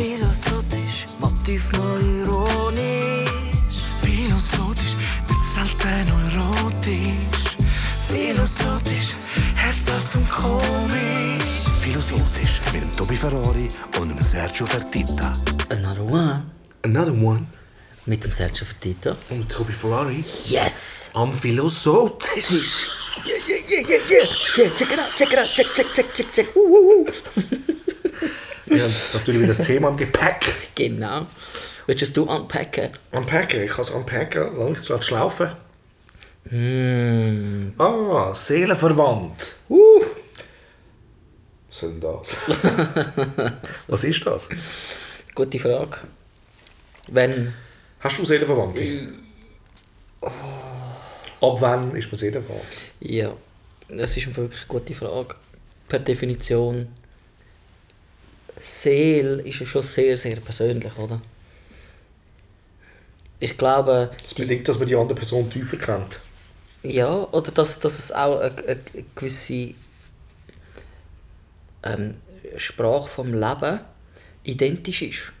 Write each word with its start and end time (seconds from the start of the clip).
Philosophisch, 0.00 1.08
motiv 1.18 1.70
mal 1.72 2.00
ironisch. 2.00 3.28
Philosophisch, 4.00 4.96
nicht 5.28 5.44
selten 5.54 6.08
erotisch. 6.08 7.58
Philosophisch, 8.08 9.10
herzhaft 9.56 10.16
und 10.16 10.26
komisch. 10.30 11.68
Philosophisch 11.82 12.62
mit 12.72 12.80
dem 12.80 12.96
Tobi 12.96 13.14
Ferrari 13.14 13.70
und 14.00 14.08
dem 14.08 14.22
Sergio 14.22 14.64
Fertitta. 14.64 15.34
Another 15.68 16.02
one. 16.02 16.44
Another 16.82 17.12
one. 17.12 17.44
Mit 18.06 18.24
dem 18.24 18.32
Sergio 18.32 18.64
Fertitta. 18.64 19.18
Und 19.28 19.52
Tobi 19.52 19.74
Ferrari 19.74 20.24
Yes! 20.46 21.10
am 21.12 21.34
Philosophisch. 21.34 22.50
Yeah, 23.26 23.36
yeah, 23.48 23.58
yeah, 23.68 23.98
yeah, 24.08 24.16
yeah. 24.16 24.66
Check 24.78 24.92
it 24.92 24.98
out, 24.98 25.14
check 25.14 25.30
it 25.30 25.38
out, 25.38 25.46
check, 25.46 25.66
check, 25.74 25.86
check, 25.94 26.14
check, 26.14 26.32
check. 26.32 26.56
Uh, 26.56 26.60
uh, 26.60 27.04
uh. 27.04 27.79
Wir 28.70 28.84
haben 28.84 28.94
natürlich 29.14 29.40
wieder 29.40 29.54
das 29.54 29.66
Thema 29.66 29.88
am 29.88 29.96
Gepäck. 29.96 30.46
Genau. 30.76 31.26
Willst 31.86 32.16
du 32.16 32.22
es 32.22 32.28
unpacken? 32.28 32.90
Unpacken, 33.10 33.64
ich 33.64 33.70
kann 33.70 33.80
es 33.80 33.90
unpacken, 33.90 34.56
lass 34.56 34.68
mich 34.70 34.82
zu 34.82 35.02
schlafen. 35.02 35.50
Mm. 36.44 37.72
Ah, 37.80 38.32
Seelenverwandt. 38.32 39.56
Uh. 39.68 40.04
Was 41.68 41.78
soll 41.78 41.90
denn 41.90 42.00
das? 42.00 42.36
Was 43.88 44.04
ist 44.04 44.24
das? 44.24 44.48
Gute 45.34 45.58
Frage. 45.58 45.98
Wenn. 47.08 47.52
Hast 47.98 48.18
du 48.20 48.24
Seelenverwandte? 48.24 49.08
Ab 50.20 51.56
wann 51.58 51.96
ist 51.96 52.10
man 52.12 52.18
Seelenverwandt? 52.18 52.62
Ja, 53.00 53.34
das 53.88 54.16
ist 54.16 54.26
eine 54.28 54.36
wirklich 54.36 54.68
gute 54.68 54.94
Frage. 54.94 55.34
Per 55.88 55.98
Definition. 55.98 56.88
Seele 58.60 59.42
ist 59.42 59.60
ja 59.60 59.66
schon 59.66 59.82
sehr, 59.82 60.16
sehr 60.16 60.36
persönlich, 60.36 60.96
oder? 60.96 61.20
Ich 63.38 63.56
glaube, 63.56 64.10
Das 64.22 64.34
bedingt, 64.34 64.68
dass 64.68 64.78
man 64.78 64.86
die 64.88 64.96
andere 64.96 65.16
Person 65.18 65.50
tiefer 65.50 65.76
kennt. 65.78 66.20
ja, 66.82 67.10
oder 67.32 67.50
dass, 67.52 67.80
dass 67.80 67.98
es 67.98 68.12
auch 68.12 68.40
eine, 68.40 68.54
eine 68.66 68.80
gewisse 69.14 69.74
ähm, 71.82 72.16
Sprache 72.56 73.08
vom 73.08 73.32
Leben 73.32 73.80
identisch 74.44 75.02
ist. 75.02 75.32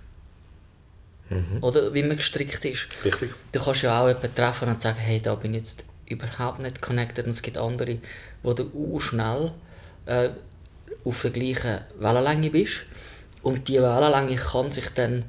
Oder 1.60 1.94
wie 1.94 2.02
man 2.02 2.16
gestrickt 2.16 2.64
ist. 2.64 2.88
Richtig. 3.04 3.30
Du 3.52 3.60
kannst 3.62 3.82
ja 3.82 4.02
auch 4.02 4.08
jemanden 4.08 4.34
treffen 4.34 4.68
und 4.68 4.80
sagen, 4.80 4.98
hey, 4.98 5.20
da 5.20 5.36
bin 5.36 5.54
ich 5.54 5.58
jetzt 5.58 5.84
überhaupt 6.06 6.58
nicht 6.58 6.82
connected 6.82 7.24
und 7.24 7.30
es 7.30 7.40
gibt 7.40 7.56
andere, 7.56 7.98
wo 8.42 8.52
du 8.52 8.68
uh, 8.74 8.98
schnell 8.98 9.52
äh, 10.06 10.30
auf 11.04 11.22
der 11.22 11.30
gleichen 11.30 11.82
Wellenlänge 12.00 12.50
bist 12.50 12.80
und 13.42 13.68
die 13.68 13.80
Wellenlänge 13.80 14.36
kann 14.36 14.70
sich 14.70 14.88
dann, 14.90 15.24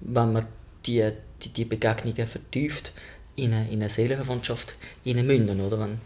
wenn 0.00 0.32
man 0.32 0.46
die, 0.86 1.10
die, 1.42 1.48
die 1.50 1.64
Begegnungen 1.64 2.26
vertieft, 2.26 2.92
in 3.36 3.52
eine, 3.52 3.66
in 3.68 3.80
eine 3.80 3.88
Seelenverwandtschaft 3.88 4.74
münden, 5.04 5.60
oder? 5.60 5.80
Wenn, 5.80 5.98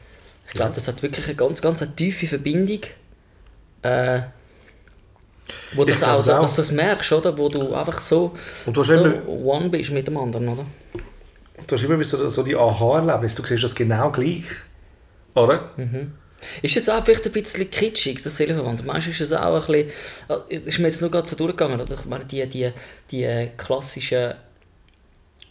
ich 0.46 0.54
glaube, 0.54 0.74
das 0.74 0.88
hat 0.88 1.02
wirklich 1.02 1.26
eine 1.26 1.34
ganz, 1.34 1.60
ganz 1.60 1.82
eine 1.82 1.94
tiefe 1.94 2.26
Verbindung, 2.26 2.80
äh, 3.82 4.20
wo 5.74 5.84
das 5.84 6.02
auch, 6.02 6.20
auch. 6.20 6.40
dass 6.40 6.52
du 6.52 6.56
das 6.62 6.72
merkst, 6.72 7.12
oder? 7.12 7.36
Wo 7.36 7.48
du 7.48 7.74
einfach 7.74 8.00
so, 8.00 8.34
Und 8.66 8.76
du 8.76 8.80
so 8.80 8.94
eben- 9.06 9.26
one 9.26 9.68
bist 9.68 9.90
mit 9.90 10.06
dem 10.06 10.16
anderen, 10.16 10.48
oder? 10.48 10.64
Du 11.66 11.74
hast 11.74 11.82
immer 11.82 12.02
so, 12.02 12.30
so 12.30 12.42
die 12.42 12.56
Aha-Erlebnis, 12.56 13.34
du 13.34 13.44
siehst 13.44 13.64
das 13.64 13.74
genau 13.74 14.10
gleich. 14.10 14.44
Oder? 15.34 15.70
Ist 16.62 16.76
es 16.76 16.88
auch 16.88 17.04
vielleicht 17.04 17.26
ein 17.26 17.32
bisschen 17.32 17.70
kitschig, 17.70 18.22
das? 18.22 18.38
Meinst 18.38 19.06
du, 19.06 19.10
ist 19.10 19.20
es 19.20 19.32
auch 19.32 19.68
ein 19.68 19.72
bisschen... 19.72 19.90
äh, 20.48 20.56
Ist 20.56 20.78
mir 20.78 20.88
jetzt 20.88 21.00
nur 21.00 21.10
gerade 21.10 21.28
so 21.28 21.36
durchgegangen, 21.36 21.80
oder? 21.80 21.94
Ich 21.94 22.04
meine, 22.04 22.24
die, 22.24 22.46
die, 22.46 22.72
die 23.10 23.50
klassischen 23.56 24.34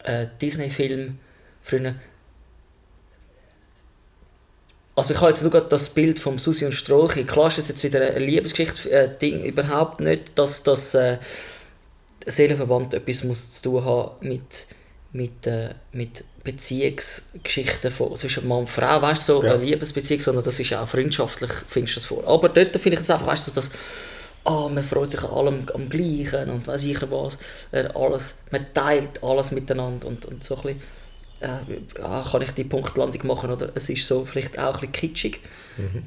äh, 0.03 0.27
Disney-Filme 0.41 1.15
früher... 1.63 1.95
Also 4.95 5.14
ich 5.14 5.21
habe 5.21 5.30
jetzt 5.30 5.43
nur 5.43 5.52
gerade 5.52 5.67
das 5.70 5.89
Bild 5.89 6.17
vom 6.17 6.39
Susi 6.39 6.65
und 6.65 6.71
Strolchi. 6.71 7.23
Klar 7.23 7.49
ist 7.49 7.59
das 7.59 7.67
jetzt 7.67 7.83
wieder 7.83 8.02
eine 8.02 8.17
Liebesgeschichte, 8.17 8.89
äh, 8.89 9.48
überhaupt 9.48 9.99
nicht, 9.99 10.31
dass 10.39 10.64
das 10.64 10.95
äh, 10.95 11.19
Seelenverwandt 12.25 12.95
etwas 12.95 13.23
muss 13.23 13.61
zu 13.61 13.69
tun 13.69 13.86
haben 13.86 14.27
mit, 14.27 14.65
mit, 15.13 15.47
äh, 15.47 15.69
mit 15.93 16.23
Beziehungsgeschichten 16.43 17.91
von, 17.91 18.15
zwischen 18.15 18.47
Mann 18.47 18.59
und 18.59 18.69
Frau, 18.69 19.01
weißt 19.01 19.27
du, 19.29 19.33
so 19.33 19.43
Ja. 19.43 19.53
eine 19.53 19.63
Liebesbeziehung, 19.63 20.21
sondern 20.21 20.43
das 20.43 20.59
ist 20.59 20.73
auch 20.73 20.87
freundschaftlich, 20.87 21.51
findest 21.69 21.95
du 21.95 21.99
das 21.99 22.07
vor. 22.07 22.27
Aber 22.27 22.49
dort 22.49 22.75
finde 22.77 22.95
ich 22.97 23.01
es 23.01 23.09
einfach, 23.09 23.27
weißt 23.27 23.47
du, 23.47 23.51
dass 23.51 23.71
ah, 24.45 24.69
man 24.73 24.83
freut 24.83 25.11
sich 25.11 25.21
an 25.23 25.31
allem 25.31 25.65
am 25.73 25.89
Gleichen 25.89 26.49
und 26.49 26.67
weiß 26.67 26.85
ich 26.85 27.01
was, 27.11 27.37
äh, 27.71 27.85
alles, 27.93 28.35
man 28.51 28.65
teilt 28.73 29.21
alles 29.23 29.51
miteinander 29.51 30.07
und, 30.07 30.25
und 30.25 30.43
so 30.43 30.55
ein 30.57 30.61
bisschen, 30.61 30.81
äh, 31.41 31.99
ja, 31.99 32.25
kann 32.31 32.41
ich 32.41 32.51
die 32.51 32.63
Punktlandung 32.63 33.27
machen 33.27 33.51
oder 33.51 33.69
es 33.75 33.89
ist 33.89 34.07
so 34.07 34.25
vielleicht 34.25 34.57
auch 34.57 34.75
ein 34.75 34.79
bisschen 34.79 34.91
kitschig, 34.93 35.41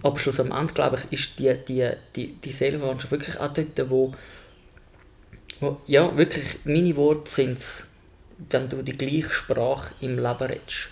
aber 0.03 0.19
schlussendlich 0.19 0.75
glaube 0.75 0.97
ich, 0.97 1.13
ist 1.13 1.39
die, 1.39 1.55
die, 1.69 1.91
die, 2.17 2.33
die 2.35 2.53
Seelenverwandtschaft 2.53 3.13
wirklich 3.13 3.39
auch 3.39 3.53
dort, 3.53 3.91
wo, 3.91 4.15
wo 5.61 5.77
ja, 5.87 6.17
wirklich, 6.17 6.59
meine 6.65 6.97
Worte 6.97 7.31
sind 7.31 7.59
wenn 8.49 8.69
du 8.69 8.83
die 8.83 8.97
gleiche 8.97 9.33
Sprache 9.33 9.95
im 10.01 10.17
Leben 10.17 10.45
redest. 10.45 10.89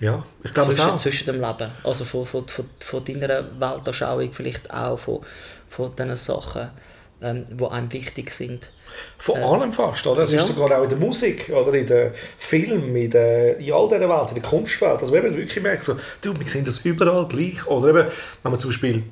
Ja, 0.00 0.24
ich 0.42 0.52
glaube 0.52 0.70
es 0.70 0.76
zwischen, 0.76 0.90
auch. 0.90 0.96
zwischen 0.96 1.26
dem 1.26 1.40
Leben. 1.40 1.70
Also 1.84 2.04
von, 2.04 2.24
von, 2.24 2.48
von, 2.48 2.64
von 2.80 3.04
deiner 3.04 3.44
Weltanschauung 3.60 4.32
vielleicht 4.32 4.72
auch, 4.72 4.98
von, 4.98 5.20
von 5.68 5.94
den 5.94 6.16
Sachen, 6.16 6.70
ähm, 7.20 7.44
die 7.46 7.64
einem 7.64 7.92
wichtig 7.92 8.30
sind. 8.30 8.72
Von 9.18 9.36
allem 9.36 9.72
fast, 9.72 10.06
oder? 10.06 10.22
Es 10.22 10.32
ja. 10.32 10.40
ist 10.40 10.48
sogar 10.48 10.78
auch 10.78 10.82
in 10.84 10.88
der 10.88 10.98
Musik, 10.98 11.50
oder 11.50 11.74
in 11.74 11.86
den 11.86 12.12
Film, 12.38 12.96
in, 12.96 13.10
der, 13.10 13.60
in 13.60 13.72
all 13.72 13.88
dieser 13.88 14.08
Welt, 14.08 14.28
in 14.28 14.34
der 14.34 14.42
Kunstwelt. 14.42 15.00
Also 15.00 15.12
wenn 15.12 15.22
man 15.22 15.36
wirklich 15.36 15.62
merkt, 15.62 15.84
so, 15.84 15.96
du, 16.22 16.38
wir 16.38 16.48
sehen 16.48 16.64
das 16.64 16.84
überall 16.84 17.28
gleich. 17.28 17.66
Oder 17.66 17.90
eben, 17.90 18.08
wenn 18.42 18.52
man 18.52 18.58
zum 18.58 18.70
Beispiel, 18.70 19.04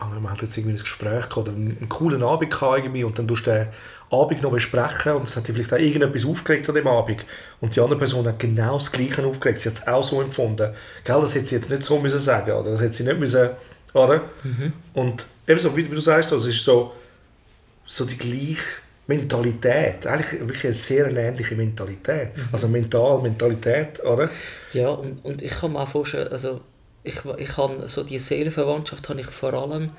ah, 0.00 0.06
man 0.06 0.30
hat 0.30 0.42
jetzt 0.42 0.56
irgendwie 0.56 0.76
ein 0.76 0.80
Gespräch 0.80 1.28
gehabt, 1.28 1.38
oder 1.38 1.52
einen, 1.52 1.76
einen 1.78 1.88
coolen 1.88 2.22
Abend 2.22 2.50
gehabt 2.50 2.78
irgendwie, 2.78 3.04
und 3.04 3.18
dann 3.18 3.28
tust 3.28 3.46
du 3.46 3.50
den 3.50 3.68
Abend 4.10 4.42
noch 4.42 4.52
besprechen 4.52 5.12
und 5.12 5.24
es 5.24 5.36
hat 5.36 5.46
dich 5.46 5.54
vielleicht 5.54 5.72
auch 5.74 5.78
irgendetwas 5.78 6.24
aufgeregt 6.24 6.68
an 6.68 6.74
dem 6.74 6.86
Abend. 6.86 7.24
Und 7.60 7.76
die 7.76 7.80
andere 7.80 7.98
Person 7.98 8.26
hat 8.26 8.38
genau 8.38 8.74
das 8.74 8.90
Gleiche 8.90 9.24
aufgeregt. 9.26 9.60
Sie 9.60 9.68
hat 9.68 9.76
es 9.76 9.86
auch 9.86 10.02
so 10.02 10.22
empfunden. 10.22 10.72
Gell, 11.04 11.20
das 11.20 11.34
hätte 11.34 11.44
sie 11.44 11.56
jetzt 11.56 11.70
nicht 11.70 11.82
so 11.82 11.98
müssen 11.98 12.20
sagen, 12.20 12.52
oder? 12.52 12.70
Das 12.70 12.80
hätte 12.80 12.94
sie 12.94 13.04
nicht 13.04 13.18
müssen, 13.18 13.50
oder? 13.92 14.22
Und 14.94 15.26
ebenso, 15.46 15.76
wie, 15.76 15.90
wie 15.90 15.94
du 15.94 16.00
sagst, 16.00 16.32
das 16.32 16.46
ist 16.46 16.64
so, 16.64 16.94
so 17.84 18.04
die 18.06 18.16
gleiche 18.16 18.62
Mentalität. 19.08 20.06
Eigentlich 20.06 20.40
wirklich 20.40 20.64
eine 20.64 20.74
sehr 20.74 21.14
ähnliche 21.14 21.54
Mentalität. 21.54 22.30
Also 22.52 22.68
mental, 22.68 23.20
Mentalität, 23.20 24.02
oder? 24.04 24.30
Ja, 24.72 24.88
und, 24.90 25.22
und 25.24 25.42
ich 25.42 25.52
kann 25.52 25.72
mir 25.72 25.80
auch 25.80 25.88
vorstellen, 25.88 26.28
also 26.28 26.60
ich, 27.04 27.24
ich 27.24 27.56
habe 27.56 27.88
so 27.88 28.02
die 28.02 28.18
Seelenverwandtschaft 28.18 29.08
habe 29.08 29.20
ich 29.20 29.26
vor 29.26 29.54
allem 29.54 29.90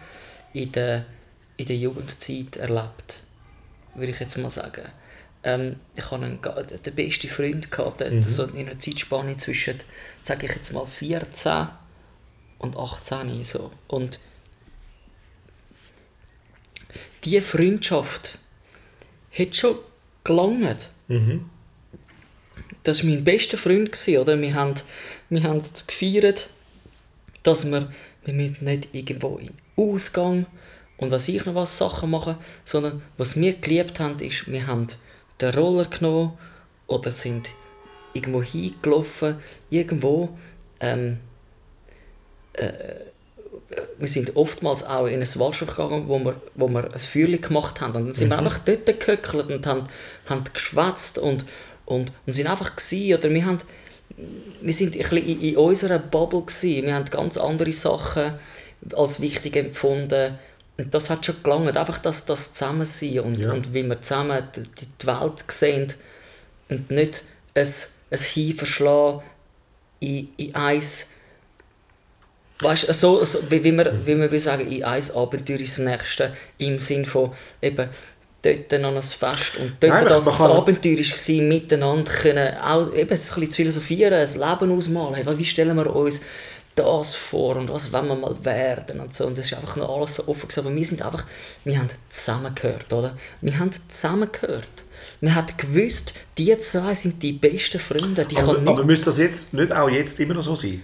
in 0.54 0.72
der, 0.72 1.06
in 1.58 1.66
der 1.66 1.78
Jugendzeit 1.78 2.58
erlebt, 2.58 3.20
würde 3.96 4.12
ich 4.12 4.20
jetzt 4.20 4.38
mal 4.38 4.52
sagen. 4.52 4.84
Ähm, 5.44 5.78
ich 5.96 6.12
habe 6.12 6.26
einen, 6.26 6.40
den 6.42 6.96
besten 6.96 7.30
Freund 7.30 7.72
gehabt, 7.72 8.02
der 8.02 8.22
so 8.24 8.44
in 8.44 8.68
einer 8.68 8.78
Zeitspanne 8.78 9.38
zwischen, 9.38 9.78
sage 10.22 10.48
ich 10.48 10.56
jetzt 10.56 10.74
mal, 10.74 10.86
14 10.86 11.70
und 12.60 12.76
18 12.76 13.46
so. 13.46 13.72
Und 13.88 14.20
diese 17.24 17.42
Freundschaft 17.42 18.38
hat 19.31 19.56
schon 19.56 19.78
gelangt 20.24 20.90
das 22.84 23.04
war 23.04 23.10
mein 23.10 23.24
bester 23.24 23.58
Freund, 23.58 23.98
oder? 24.08 24.40
Wir 24.40 24.54
haben, 24.54 24.74
wir 25.30 25.44
haben 25.44 25.58
es 25.58 25.86
gefeiert, 25.86 26.50
dass 27.44 27.66
wir, 27.70 27.92
wir 28.26 28.34
müssen 28.34 28.66
nicht 28.66 28.90
irgendwo 28.94 29.38
in 29.38 29.48
den 29.48 29.56
Ausgang 29.94 30.46
und 30.98 31.12
was 31.12 31.28
ich 31.30 31.46
noch 31.46 31.56
was 31.56 31.78
Sachen 31.78 32.12
machen, 32.12 32.36
sondern 32.66 33.02
was 33.18 33.40
wir 33.40 33.54
geliebt 33.54 34.00
haben, 34.00 34.19
ist, 34.19 34.52
wir 34.52 34.68
haben 34.68 34.88
den 35.40 35.54
Roller 35.56 35.86
genommen 35.86 36.38
oder 36.88 37.12
sind 37.12 37.52
irgendwo 38.13 38.44
hingelaufen, 38.44 39.38
irgendwo, 39.69 40.38
ähm, 40.80 41.19
äh, 42.54 42.72
wir 43.98 44.08
sind 44.08 44.36
oftmals 44.36 44.84
auch 44.84 45.06
in 45.06 45.22
ein 45.22 45.36
Waldstück 45.36 45.69
gegangen, 45.69 46.08
wo 46.08 46.19
wir, 46.19 46.42
wo 46.56 46.68
wir 46.68 46.92
ein 46.92 47.00
Feuerchen 47.00 47.42
gemacht 47.42 47.81
haben. 47.81 47.96
Und 47.96 48.06
dann 48.08 48.13
sind 48.13 48.30
wir 48.30 48.38
einfach 48.38 48.60
dort 48.60 48.86
gehöckelt 49.00 49.52
und 49.52 49.68
haben, 49.68 49.84
haben 50.28 50.44
geschwätzt 50.52 51.18
und, 51.18 51.46
und, 51.86 52.12
und 52.25 52.34
sind 52.34 52.48
einfach 52.48 52.75
gewesen, 52.75 53.18
oder 53.18 53.30
wir 53.30 53.46
haben, 53.46 53.60
wir 54.62 54.74
sind 54.74 54.96
ein 54.96 55.00
bisschen 55.00 55.18
in, 55.18 55.42
in 55.42 55.58
unserer 55.58 56.00
Bubble 56.00 56.42
gewesen. 56.42 56.86
Wir 56.86 56.96
haben 56.96 57.06
ganz 57.06 57.38
andere 57.38 57.72
Sachen 57.72 58.34
als 58.94 59.22
wichtig 59.22 59.56
empfunden. 59.56 60.38
Und 60.78 60.94
das 60.94 61.10
hat 61.10 61.26
schon 61.26 61.42
gelangt, 61.44 61.78
einfach 61.78 62.00
das, 62.00 62.26
das 62.26 62.54
Zusammensein 62.54 63.20
und, 63.20 63.44
Ja. 63.44 63.52
und 63.52 63.74
wie 63.74 63.84
wir 63.84 64.02
zusammen 64.02 64.44
die, 64.56 64.64
die 65.02 65.08
Welt 65.08 65.44
sehen 65.50 65.94
und 66.70 66.90
nicht 66.90 67.24
ein, 67.54 67.68
ein 68.12 68.20
Hinverschlagen 68.20 69.22
in, 70.00 70.30
in 70.38 70.56
eins 70.56 71.10
Weißt 72.62 72.90
du, 72.90 72.94
so, 72.94 73.24
so, 73.24 73.40
wie, 73.50 73.64
wie, 73.64 73.72
wir, 73.72 74.06
wie 74.06 74.18
wir 74.18 74.40
sagen, 74.42 74.70
in 74.70 74.84
ein 74.84 75.12
Abenteuer 75.16 75.60
ins 75.60 75.78
nächste, 75.78 76.36
im 76.58 76.78
Sinn 76.78 77.06
von 77.06 77.32
eben 77.62 77.88
dort 78.41 78.74
an 78.74 78.86
ein 78.86 79.01
Fest 79.01 79.57
und 79.59 79.75
dort 79.80 79.94
Nein, 79.94 80.06
das 80.06 80.25
man 80.25 80.36
kann- 80.36 80.51
Abenteuer 80.51 80.97
war, 80.97 81.44
miteinander 81.44 82.12
können, 82.12 82.57
auch 82.57 82.94
eben 82.94 83.00
ein 83.01 83.07
bisschen 83.07 83.50
zu 83.50 83.56
philosophieren, 83.56 84.13
ein 84.13 84.27
Leben 84.33 84.77
ausmalen. 84.77 85.38
Wie 85.38 85.45
stellen 85.45 85.75
wir 85.75 85.95
uns 85.95 86.21
das 86.75 87.15
vor 87.15 87.57
und 87.57 87.71
was 87.71 87.91
wollen 87.91 88.07
wir 88.07 88.15
mal 88.15 88.45
werden 88.45 89.01
und 89.01 89.13
so. 89.13 89.25
Und 89.25 89.38
das 89.38 89.47
ist 89.47 89.53
einfach 89.53 89.75
noch 89.75 89.94
alles 89.94 90.15
so 90.15 90.27
offen 90.27 90.47
gewesen. 90.47 90.65
Aber 90.65 90.75
wir 90.75 90.88
sind 90.88 91.01
einfach, 91.01 91.25
wir 91.65 91.77
haben 91.77 91.89
zusammengehört, 92.07 92.94
oder? 92.94 93.18
Wir 93.41 93.59
haben 93.59 93.71
zusammengehört. 93.89 94.63
Wir 95.19 95.36
haben 95.36 95.47
gewusst, 95.57 96.13
die 96.38 96.57
zwei 96.59 96.95
sind 96.95 97.21
die 97.21 97.33
besten 97.33 97.80
Freunde. 97.80 98.25
Die 98.25 98.38
Aber, 98.38 98.57
aber 98.59 98.83
müsste 98.86 99.07
das 99.07 99.18
jetzt 99.18 99.53
nicht 99.53 99.71
auch 99.74 99.89
jetzt 99.89 100.19
immer 100.19 100.36
noch 100.36 100.44
so 100.44 100.56
sein? 100.56 100.81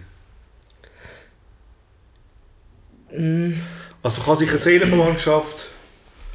Mm. 3.11 3.53
Also 4.03 4.21
kann 4.21 4.35
sich 4.35 4.49
eine 4.49 4.57
Seelenverwandtschaft 4.57 5.65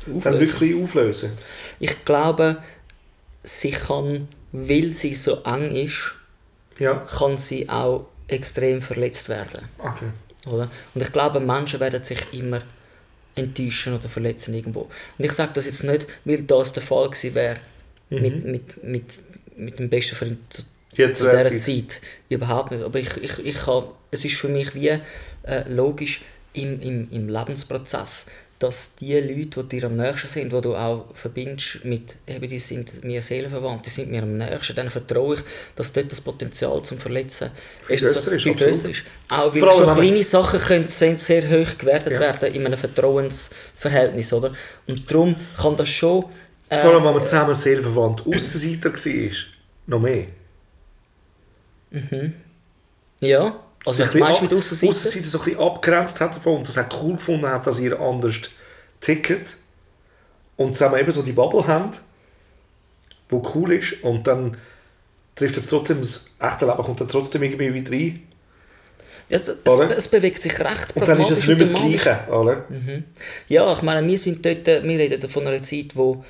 dann 0.07 0.17
auflösen. 0.17 0.41
wirklich 0.41 0.75
auflösen? 0.83 1.33
Ich 1.79 2.05
glaube, 2.05 2.63
sie 3.43 3.71
kann, 3.71 4.29
weil 4.53 4.93
sie 4.93 5.15
so 5.15 5.43
eng 5.45 5.75
ist, 5.75 6.15
Ja. 6.79 6.95
kann 7.19 7.37
sie 7.37 7.69
auch 7.69 8.07
extrem 8.29 8.81
verletzt 8.83 9.29
werden. 9.29 9.69
Okay. 9.79 10.07
Oder? 10.47 10.71
Und 10.95 11.03
ich 11.03 11.13
glaube, 11.13 11.41
Menschen 11.41 11.81
werden 11.81 12.03
sich 12.03 12.21
immer 12.33 12.63
enttäuschen 13.35 13.95
oder 13.95 14.09
verletzen 14.09 14.55
irgendwo. 14.55 14.89
Und 15.19 15.25
ich 15.25 15.33
sage 15.33 15.53
das 15.55 15.67
jetzt 15.67 15.85
nicht, 15.85 16.07
weil 16.25 16.43
das 16.43 16.73
der 16.73 16.83
Fall 16.83 17.11
gewesen 17.11 17.35
wäre 17.35 17.59
mit, 18.09 18.45
mit, 18.45 18.83
mit, 18.83 19.05
mit 19.57 19.79
dem 19.79 19.89
besten 19.89 20.17
Freund 20.17 20.39
zu, 20.49 20.63
Jetzt 20.97 21.19
zu 21.19 21.25
dieser 21.31 21.45
Zeit. 21.45 21.61
Zeit. 21.61 22.01
Überhaupt 22.29 22.73
nicht. 22.73 22.83
Aber 22.83 22.99
ich, 22.99 23.17
ich, 23.19 23.39
ich 23.39 23.57
kann, 23.59 23.85
es 24.11 24.25
ist 24.25 24.35
für 24.37 24.49
mich 24.49 24.75
wie 24.75 24.89
äh, 24.89 25.69
logisch 25.69 26.23
im, 26.53 26.81
im, 26.81 27.09
im 27.13 27.29
Lebensprozess, 27.29 28.27
dass 28.61 28.95
die 28.97 29.19
Leute, 29.19 29.65
die 29.65 29.81
dir 29.81 29.87
am 29.87 29.97
nächsten 29.97 30.29
sind, 30.29 30.53
die 30.53 30.61
du 30.61 30.77
auch 30.77 31.07
verbindest 31.15 31.83
mit, 31.85 32.17
eben 32.27 32.47
die 32.47 32.59
sind 32.59 33.03
mir 33.03 33.23
Seelenverwandt, 33.23 33.87
die 33.87 33.91
sind 33.91 34.11
mir 34.11 34.23
am 34.23 34.37
nächsten, 34.37 34.77
dann 34.77 34.91
vertraue 34.91 35.37
ich, 35.37 35.41
dass 35.77 35.93
dort 35.95 36.13
das 36.13 36.21
Potenzial 36.21 36.83
zum 36.83 36.99
Verletzen 36.99 37.51
Viel 37.81 37.97
ist, 37.97 38.05
also 38.05 38.17
grösser 38.17 38.33
ist, 38.33 38.43
viel 38.43 38.55
grösser 38.55 38.91
ist. 38.91 39.03
Auch 39.31 39.55
weil 39.55 39.61
Vor 39.61 39.71
allem, 39.73 39.89
schon 39.89 39.95
kleine 39.97 40.23
Sachen 40.23 40.61
können, 40.61 40.89
sind 40.89 41.19
sehr 41.21 41.43
hoch 41.49 41.79
gewertet 41.79 42.13
Ja. 42.13 42.21
werden 42.21 42.55
in 42.55 42.67
einem 42.67 42.79
Vertrauensverhältnis, 42.79 44.33
oder? 44.35 44.53
Und 44.87 45.11
darum 45.11 45.37
kann 45.57 45.77
das 45.77 45.89
schon... 45.89 46.27
äh, 46.69 46.79
Vor 46.83 46.93
allem, 46.95 47.05
wenn 47.05 47.15
man 47.15 47.25
zusammen 47.25 47.55
seelenverwandt 47.55 48.27
Aussenseiter 48.27 48.93
war, 48.93 49.31
noch 49.87 50.01
mehr. 50.01 50.27
Ja, 53.21 53.61
also 53.85 54.03
was 54.03 54.15
meinst 54.15 54.41
du 54.41 54.45
mit 54.45 54.55
Aussenseiter? 54.55 54.91
Aussenseiter 54.91 55.27
so 55.27 55.39
ein 55.39 55.45
bisschen 55.45 55.61
abgrenzt 55.61 56.21
hat 56.21 56.35
davon 56.35 56.59
und 56.59 56.69
das 56.69 56.79
auch 56.79 57.03
cool 57.03 57.15
gefunden 57.15 57.47
hat, 57.47 57.67
dass 57.67 57.79
ihr 57.79 57.99
anders 57.99 58.41
tickt 59.01 59.57
und 60.57 60.75
zusammen 60.75 61.01
eben 61.01 61.11
so 61.11 61.23
die 61.23 61.33
Bubble 61.33 61.67
haben, 61.67 61.91
wo 63.29 63.43
cool 63.55 63.73
ist 63.73 64.03
und 64.03 64.27
dann 64.27 64.57
trifft 65.35 65.57
jetzt 65.57 65.71
trotzdem 65.71 66.03
das 66.03 66.27
echte 66.39 66.67
Leben 66.67 66.83
kommt 66.83 67.01
dann 67.01 67.09
trotzdem 67.09 67.43
irgendwie 67.43 67.73
wieder 67.73 67.91
rein 67.91 68.23
Ja, 69.31 69.39
es, 69.39 69.49
es, 69.49 69.79
es 69.97 70.09
bewegt 70.09 70.43
sich 70.43 70.61
recht 70.61 70.95
und 70.95 71.09
dann 71.09 71.21
ist 71.21 71.31
es 71.31 71.39
nicht 71.39 71.49
mehr 71.49 71.57
das. 71.57 71.73
Gleiche, 71.73 72.19
oder? 72.31 72.65
Ja, 73.49 73.73
ich 73.73 73.83
meine, 73.83 74.07
wir 74.07 74.19
sind 74.19 74.45
dort, 74.45 74.67
wir 74.67 74.99
reden 74.99 75.29
von 75.29 75.47
einer 75.47 75.63
Zeit, 75.63 75.97
wo 75.97 76.23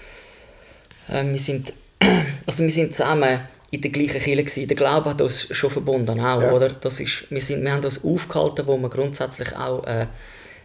äh, 1.08 1.24
wir 1.24 1.38
sind, 1.38 1.72
also 2.46 2.62
wir 2.62 2.70
sind 2.70 2.94
zusammen 2.94 3.40
in 3.70 3.80
der 3.80 3.90
gleichen 3.90 4.20
Kirche 4.20 4.44
gewesen. 4.44 4.68
Der 4.68 4.76
Glaube 4.76 5.10
hat 5.10 5.20
uns 5.20 5.46
schon 5.54 5.70
verbunden, 5.70 6.18
auch, 6.20 6.42
Ja. 6.42 6.52
oder? 6.52 6.70
Das 6.70 6.98
ist, 7.00 7.30
wir, 7.30 7.40
sind, 7.40 7.62
wir 7.62 7.72
haben 7.72 7.84
uns 7.84 8.04
aufgehalten, 8.04 8.66
wo 8.66 8.76
wir 8.76 8.88
grundsätzlich 8.88 9.56
auch 9.56 9.84
äh, 9.86 10.06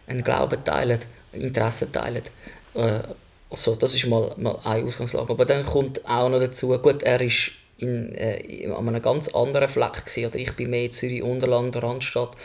einen 0.06 0.24
Glauben 0.24 0.62
teilen, 0.64 0.98
Interessen 1.32 1.92
teilen. 1.92 2.22
Äh, 2.74 3.00
also, 3.48 3.76
das 3.76 3.94
ist 3.94 4.06
mal, 4.06 4.34
mal 4.38 4.58
eine 4.64 4.84
Ausgangslage. 4.84 5.30
Aber 5.30 5.44
dann 5.44 5.64
kommt 5.64 6.04
auch 6.04 6.28
noch 6.28 6.40
dazu, 6.40 6.76
gut, 6.78 7.04
er 7.04 7.20
ist 7.20 7.52
in, 7.78 8.12
äh, 8.14 8.66
an 8.76 8.88
einem 8.88 9.02
ganz 9.02 9.28
anderen 9.28 9.68
Fleck 9.68 10.04
gewesen, 10.04 10.26
oder 10.26 10.38
ich 10.38 10.52
bin 10.52 10.70
mehr 10.70 10.86
in 10.86 10.92
Zürich-Unterland, 10.92 11.80
Randstadt, 11.80 12.36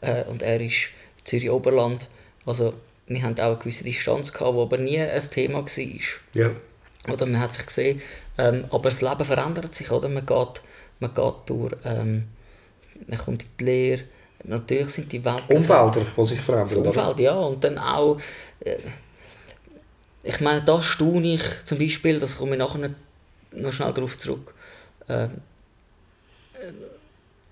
äh, 0.00 0.24
und 0.24 0.42
er 0.42 0.60
ist 0.60 0.90
Zürich-Oberland. 1.24 2.06
Also, 2.46 2.74
wir 3.08 3.22
haben 3.22 3.38
auch 3.40 3.44
eine 3.44 3.56
gewisse 3.56 3.84
Distanz 3.84 4.32
gehabt, 4.32 4.56
die 4.56 4.60
aber 4.60 4.78
nie 4.78 5.00
ein 5.00 5.20
Thema 5.30 5.64
war. 5.64 6.00
Ja. 6.34 6.50
Oder 7.12 7.26
man 7.26 7.40
hat 7.40 7.52
sich 7.52 7.66
gesehen, 7.66 8.00
ähm, 8.38 8.64
aber 8.70 8.90
das 8.90 9.00
Leben 9.00 9.24
verändert 9.24 9.74
sich, 9.74 9.90
oder? 9.90 10.08
Man 10.08 10.26
geht, 10.26 10.62
man 11.00 11.14
geht 11.14 11.34
durch, 11.46 11.74
ähm, 11.84 12.28
man 13.06 13.18
kommt 13.18 13.42
in 13.42 13.48
die 13.58 13.64
Lehre, 13.64 14.02
natürlich 14.44 14.90
sind 14.90 15.12
die 15.12 15.24
Welt 15.24 15.44
Umfelder, 15.48 16.06
die 16.16 16.24
sich 16.24 16.36
das 16.38 16.44
verändern, 16.44 16.78
oder? 16.78 16.88
Umfeld, 16.88 17.20
ja. 17.20 17.34
Und 17.34 17.62
dann 17.62 17.78
auch, 17.78 18.18
äh, 18.60 18.78
ich 20.22 20.40
meine, 20.40 20.62
da 20.62 20.82
staune 20.82 21.34
ich 21.34 21.64
zum 21.64 21.78
Beispiel, 21.78 22.18
das 22.18 22.36
komme 22.38 22.52
ich 22.52 22.58
nachher 22.58 22.90
noch 23.52 23.72
schnell 23.72 23.92
darauf 23.92 24.18
zurück. 24.18 24.54
Ähm, 25.08 25.30
äh, 26.54 26.72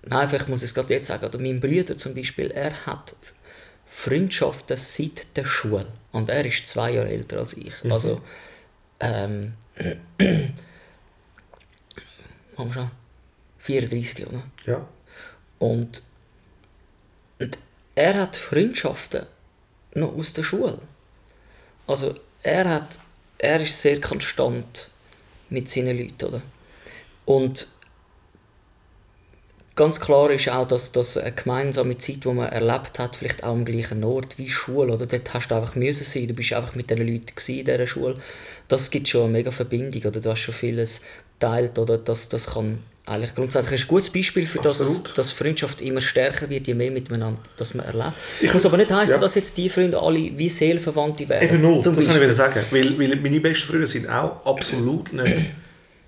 nein, 0.03 0.29
vielleicht 0.29 0.49
muss 0.49 0.63
ich 0.63 0.69
es 0.69 0.75
gerade 0.75 0.93
jetzt 0.93 1.07
sagen. 1.07 1.25
Oder 1.25 1.39
mein 1.39 1.59
Bruder 1.59 1.97
zum 1.97 2.15
Beispiel, 2.15 2.51
er 2.51 2.85
hat 2.85 3.15
Freundschaften 3.85 4.77
seit 4.77 5.37
der 5.37 5.45
Schule. 5.45 5.87
Und 6.11 6.29
er 6.29 6.45
ist 6.45 6.67
zwei 6.67 6.91
Jahre 6.91 7.09
älter 7.09 7.37
als 7.37 7.53
ich. 7.53 7.73
Also, 7.89 8.21
ähm, 8.99 9.53
haben 12.57 12.69
wir 12.69 12.73
schon 12.73 12.91
34, 13.59 14.27
oder? 14.27 14.43
Ja. 14.65 14.87
Und, 15.59 16.01
und 17.39 17.57
er 17.95 18.15
hat 18.15 18.35
Freundschaften 18.35 19.25
noch 19.93 20.15
aus 20.15 20.33
der 20.33 20.43
Schule. 20.43 20.79
Also 21.87 22.15
er 22.41 22.69
hat, 22.69 22.99
er 23.37 23.61
ist 23.61 23.81
sehr 23.81 24.01
konstant 24.01 24.89
mit 25.49 25.69
seinen 25.69 25.97
Leuten, 25.97 26.25
oder? 26.25 26.41
Und 27.25 27.67
ganz 29.75 29.99
klar 29.99 30.29
ist 30.31 30.49
auch, 30.49 30.67
dass, 30.67 30.91
dass 30.91 31.17
eine 31.17 31.31
gemeinsame 31.31 31.97
Zeit, 31.97 32.23
die 32.23 32.27
man 32.27 32.49
erlebt 32.49 32.99
hat, 32.99 33.15
vielleicht 33.15 33.43
auch 33.43 33.53
am 33.53 33.65
gleichen 33.65 34.03
Ort 34.03 34.37
wie 34.37 34.49
Schule, 34.49 34.93
oder? 34.93 35.05
Dort 35.05 35.33
hast 35.33 35.49
du 35.49 35.55
einfach 35.55 35.75
müssen 35.75 36.03
sein, 36.03 36.27
du 36.27 36.33
bist 36.33 36.53
einfach 36.53 36.75
mit 36.75 36.89
den 36.89 36.99
Leuten 36.99 37.33
in 37.47 37.65
dieser 37.65 37.87
Schule. 37.87 38.17
Das 38.67 38.91
gibt 38.91 39.07
schon 39.07 39.23
eine 39.23 39.31
mega 39.31 39.51
Verbindung, 39.51 40.03
oder? 40.03 40.19
Du 40.19 40.29
hast 40.29 40.41
schon 40.41 40.53
vieles 40.53 41.01
teilt, 41.43 41.77
oder? 41.79 41.97
Das, 41.97 42.29
das 42.29 42.47
kann 42.53 42.79
eigentlich 43.05 43.35
grundsätzlich 43.35 43.81
ist 43.81 43.85
ein 43.85 43.87
gutes 43.89 44.09
Beispiel 44.09 44.47
für 44.47 44.59
das, 44.59 44.77
dass, 44.77 45.31
Freundschaft 45.33 45.81
immer 45.81 45.99
stärker 45.99 46.49
wird, 46.49 46.67
je 46.67 46.73
mehr 46.73 46.89
miteinander 46.89 47.37
das 47.57 47.73
man 47.73 47.85
erlebt. 47.85 48.13
Ich- 48.39 48.53
muss 48.53 48.65
aber 48.65 48.77
nicht 48.77 48.89
heißen, 48.91 49.15
ja. 49.15 49.19
dass 49.21 49.35
jetzt 49.35 49.57
die 49.57 49.67
Freunde 49.69 49.99
alle 49.99 50.19
wie 50.37 50.47
Seelenverwandte 50.47 51.27
wären. 51.27 51.43
Eben 51.43 51.61
null, 51.61 51.81
das 51.83 51.93
kann 51.93 51.99
ich 51.99 52.15
wieder 52.15 52.31
sagen. 52.33 52.61
Weil, 52.71 52.97
weil 52.97 53.15
meine 53.17 53.41
besten 53.41 53.67
Freunde 53.67 53.87
sind 53.87 54.07
auch 54.09 54.45
absolut 54.45 55.11
nicht 55.11 55.37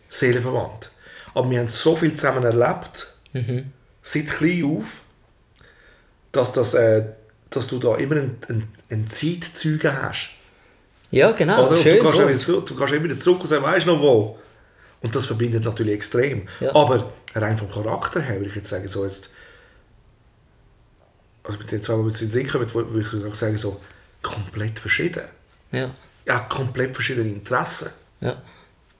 seelenverwandt. 0.07 0.89
Aber 1.33 1.49
wir 1.49 1.59
haben 1.59 1.67
so 1.67 1.95
viel 1.97 2.13
zusammen 2.13 2.43
erlebt, 2.45 3.07
Mhm. 3.33 3.65
seit 4.01 4.27
klein 4.27 4.63
auf, 4.63 5.01
dass, 6.31 6.53
das, 6.53 6.73
äh, 6.75 7.03
dass 7.49 7.67
du 7.67 7.77
da 7.79 7.95
immer 7.97 8.15
einen, 8.15 8.37
einen, 8.47 8.67
einen 8.89 9.07
Zeitzeugen 9.07 10.01
hast. 10.01 10.29
Ja, 11.11 11.31
genau. 11.33 11.67
Oder? 11.67 11.75
Schön 11.75 11.97
du, 11.97 12.03
kannst 12.03 12.15
so. 12.45 12.53
wieder 12.55 12.65
du 12.65 12.75
kannst 12.75 12.93
immer 12.93 13.03
wieder 13.03 13.19
zurück 13.19 13.41
und 13.41 13.47
sagen, 13.47 13.63
weißt 13.63 13.85
du 13.85 13.91
noch 13.91 14.01
wo? 14.01 14.39
Und 15.05 15.15
das 15.15 15.25
verbindet 15.27 15.63
natürlich 15.63 15.93
extrem. 15.93 16.47
Ja. 16.59 16.73
Aber 16.73 17.13
rein 17.35 17.59
vom 17.59 17.69
Charakter 17.69 18.19
her 18.21 18.37
würde 18.37 18.49
ich 18.49 18.55
jetzt 18.55 18.69
sagen, 18.71 18.87
so 18.87 19.05
jetzt, 19.05 19.29
also 21.43 21.59
mit 21.59 21.71
den 21.71 21.79
zwei, 21.83 21.93
die 22.01 22.07
jetzt 22.07 22.21
in 22.23 22.27
den 22.29 22.31
Sinn 22.33 22.47
kommen, 22.47 22.73
würde 22.73 23.01
ich 23.19 23.25
auch 23.31 23.35
sagen, 23.35 23.55
so 23.55 23.79
komplett 24.23 24.79
verschieden. 24.79 25.21
Ja, 25.71 25.91
Ja, 26.25 26.39
komplett 26.39 26.95
verschiedene 26.95 27.29
Interessen. 27.29 27.89
ja. 28.19 28.41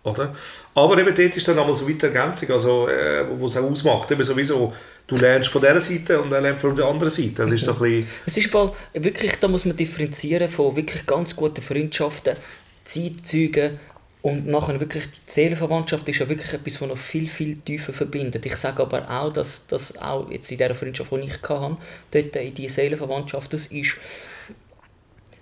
Oder? 0.04 0.36
Aber 0.76 0.96
eben 1.00 1.16
dort 1.16 1.36
ist 1.36 1.48
dann 1.48 1.58
einmal 1.58 1.74
so 1.74 1.90
weiter 1.90 2.10
Ergänzung, 2.14 2.52
also, 2.52 2.88
äh, 2.88 3.26
wo 3.40 3.48
es 3.48 3.58
auch 3.58 3.64
ausmacht. 3.64 4.12
Eben 4.12 4.24
sowieso, 4.24 4.72
du 5.08 5.18
lernst 5.18 5.50
von 5.50 5.60
dieser 5.60 5.82
Seite 5.82 6.22
und 6.22 6.32
er 6.32 6.42
lernt 6.42 6.60
von 6.60 6.76
der 6.76 6.86
anderen 6.86 7.10
Seite. 7.10 7.32
Das 7.38 7.50
ist 7.50 7.66
so 7.66 7.72
ein 7.72 7.80
bisschen, 7.80 8.08
Es 8.28 8.38
ist 8.38 8.52
voll, 8.52 8.72
wirklich, 8.94 9.40
da 9.40 9.48
muss 9.48 9.66
man 9.66 9.76
differenzieren 9.76 10.48
von 10.48 10.76
wirklich 10.76 11.08
ganz 11.08 11.36
guten 11.36 11.64
Freundschaften, 11.64 12.36
Zeitzeugen 12.84 13.80
und 14.26 14.48
nachher 14.48 14.80
wirklich 14.80 15.04
die 15.06 15.32
Seelenverwandtschaft 15.32 16.10
ist 16.10 16.18
ja 16.18 16.28
wirklich 16.28 16.52
etwas, 16.52 16.82
was 16.82 16.90
noch 16.90 16.98
viel, 16.98 17.30
viel 17.30 17.58
tiefer 17.58 17.94
verbindet. 17.94 18.44
Ich 18.48 18.56
sage 18.56 18.82
aber 18.82 19.08
auch, 19.08 19.32
dass 19.32 19.68
das 19.68 20.02
auch 20.02 20.32
jetzt 20.32 20.50
in 20.50 20.58
dieser 20.58 20.74
Freundschaft, 20.74 21.12
die 21.12 21.20
ich 21.20 21.42
hatte, 21.48 21.78
dort 22.10 22.36
in 22.36 22.54
die 22.56 22.68
Seelenverwandtschaft, 22.68 23.54
das 23.54 23.68
ist, 23.68 23.98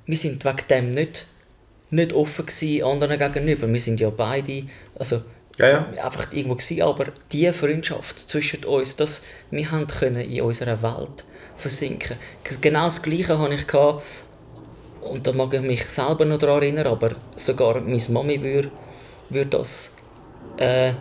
wir 0.05 0.17
sind 0.17 0.43
wegen 0.43 0.67
dem 0.69 0.93
nicht, 0.95 1.27
nicht 1.91 2.11
offen 2.11 2.45
gewesen 2.45 2.83
anderen 2.83 3.17
gegenüber. 3.17 3.71
Wir 3.71 3.79
sind 3.79 4.01
ja 4.01 4.09
beide, 4.09 4.63
also 4.99 5.21
ja, 5.57 5.87
ja. 5.95 6.03
einfach 6.03 6.33
irgendwo 6.33 6.55
gewesen, 6.55 6.81
aber 6.81 7.05
die 7.31 7.53
Freundschaft 7.53 8.19
zwischen 8.19 8.65
uns, 8.65 8.97
das, 8.97 9.23
wir 9.49 9.71
haben 9.71 9.87
können 9.87 10.29
in 10.29 10.41
unserer 10.41 10.83
Welt 10.83 11.23
versinken. 11.55 12.17
Genau 12.59 12.83
das 12.83 13.01
Gleiche 13.01 13.39
hatte 13.39 13.53
ich 13.53 13.65
und 15.03 15.27
da 15.27 15.33
mag 15.33 15.53
ich 15.53 15.61
mich 15.61 15.85
selber 15.85 16.25
noch 16.25 16.37
daran 16.37 16.61
erinnern, 16.63 16.87
aber 16.87 17.11
sogar 17.35 17.81
meine 17.81 18.01
Mami 18.09 18.41
würde 18.41 18.71
würd 19.29 19.53
das 19.53 19.95
äh, 20.57 20.93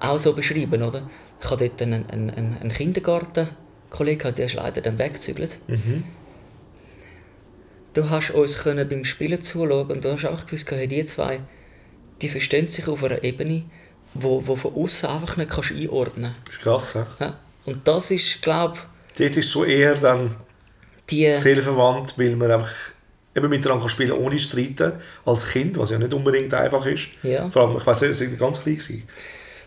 auch 0.00 0.18
so 0.18 0.32
beschreiben, 0.32 0.82
oder? 0.82 1.08
Ich 1.40 1.50
hatte 1.50 1.68
dort 1.68 1.82
einen, 1.82 2.08
einen, 2.10 2.30
einen 2.30 2.72
Kindergartenkollegen, 2.72 4.34
der 4.34 4.46
ist 4.46 4.54
leider 4.54 4.80
dann 4.80 4.98
weggezügelt. 4.98 5.58
Du 7.94 8.10
hast 8.10 8.30
uns 8.30 8.58
können 8.58 8.88
beim 8.88 9.04
Spielen 9.04 9.42
zuschauen 9.42 9.90
und 9.90 10.04
du 10.04 10.12
hast 10.12 10.26
auch 10.26 10.46
gewusst, 10.46 10.70
hey, 10.70 10.88
die 10.88 11.04
zwei, 11.04 11.40
die 12.20 12.28
verstehen 12.28 12.68
sich 12.68 12.88
auf 12.88 13.02
einer 13.04 13.22
Ebene, 13.24 13.64
wo, 14.14 14.46
wo 14.46 14.56
von 14.56 14.74
außen 14.74 15.08
einfach 15.08 15.36
nicht 15.36 15.50
kannst 15.50 15.72
einordnen 15.72 16.34
Das 16.44 16.56
ist 16.56 16.62
krass, 16.62 16.94
ja? 16.94 17.38
Und 17.64 17.86
das 17.86 18.10
ist, 18.10 18.42
glaube 18.42 18.78
Dort 19.18 19.36
ist 19.36 19.50
so 19.50 19.64
eher 19.64 19.96
dann 19.96 20.34
die... 21.10 21.32
seelenverwandt, 21.34 22.16
weil 22.18 22.36
man 22.36 22.50
einfach 22.50 22.70
eben 23.38 23.48
miteinander 23.48 23.82
kann 23.82 23.88
spielen 23.88 24.12
ohne 24.12 24.38
streiten 24.38 24.92
als 25.24 25.48
Kind, 25.48 25.78
was 25.78 25.90
ja 25.90 25.98
nicht 25.98 26.12
unbedingt 26.12 26.52
einfach 26.54 26.84
ist. 26.86 27.08
Ja. 27.22 27.48
Vor 27.50 27.62
allem, 27.62 27.76
ich 27.76 27.86
weiß 27.86 28.02
nicht, 28.02 28.10
es 28.10 28.20
war 28.20 28.36
ganz 28.36 28.62
klein. 28.62 28.76
Gewesen. 28.76 29.08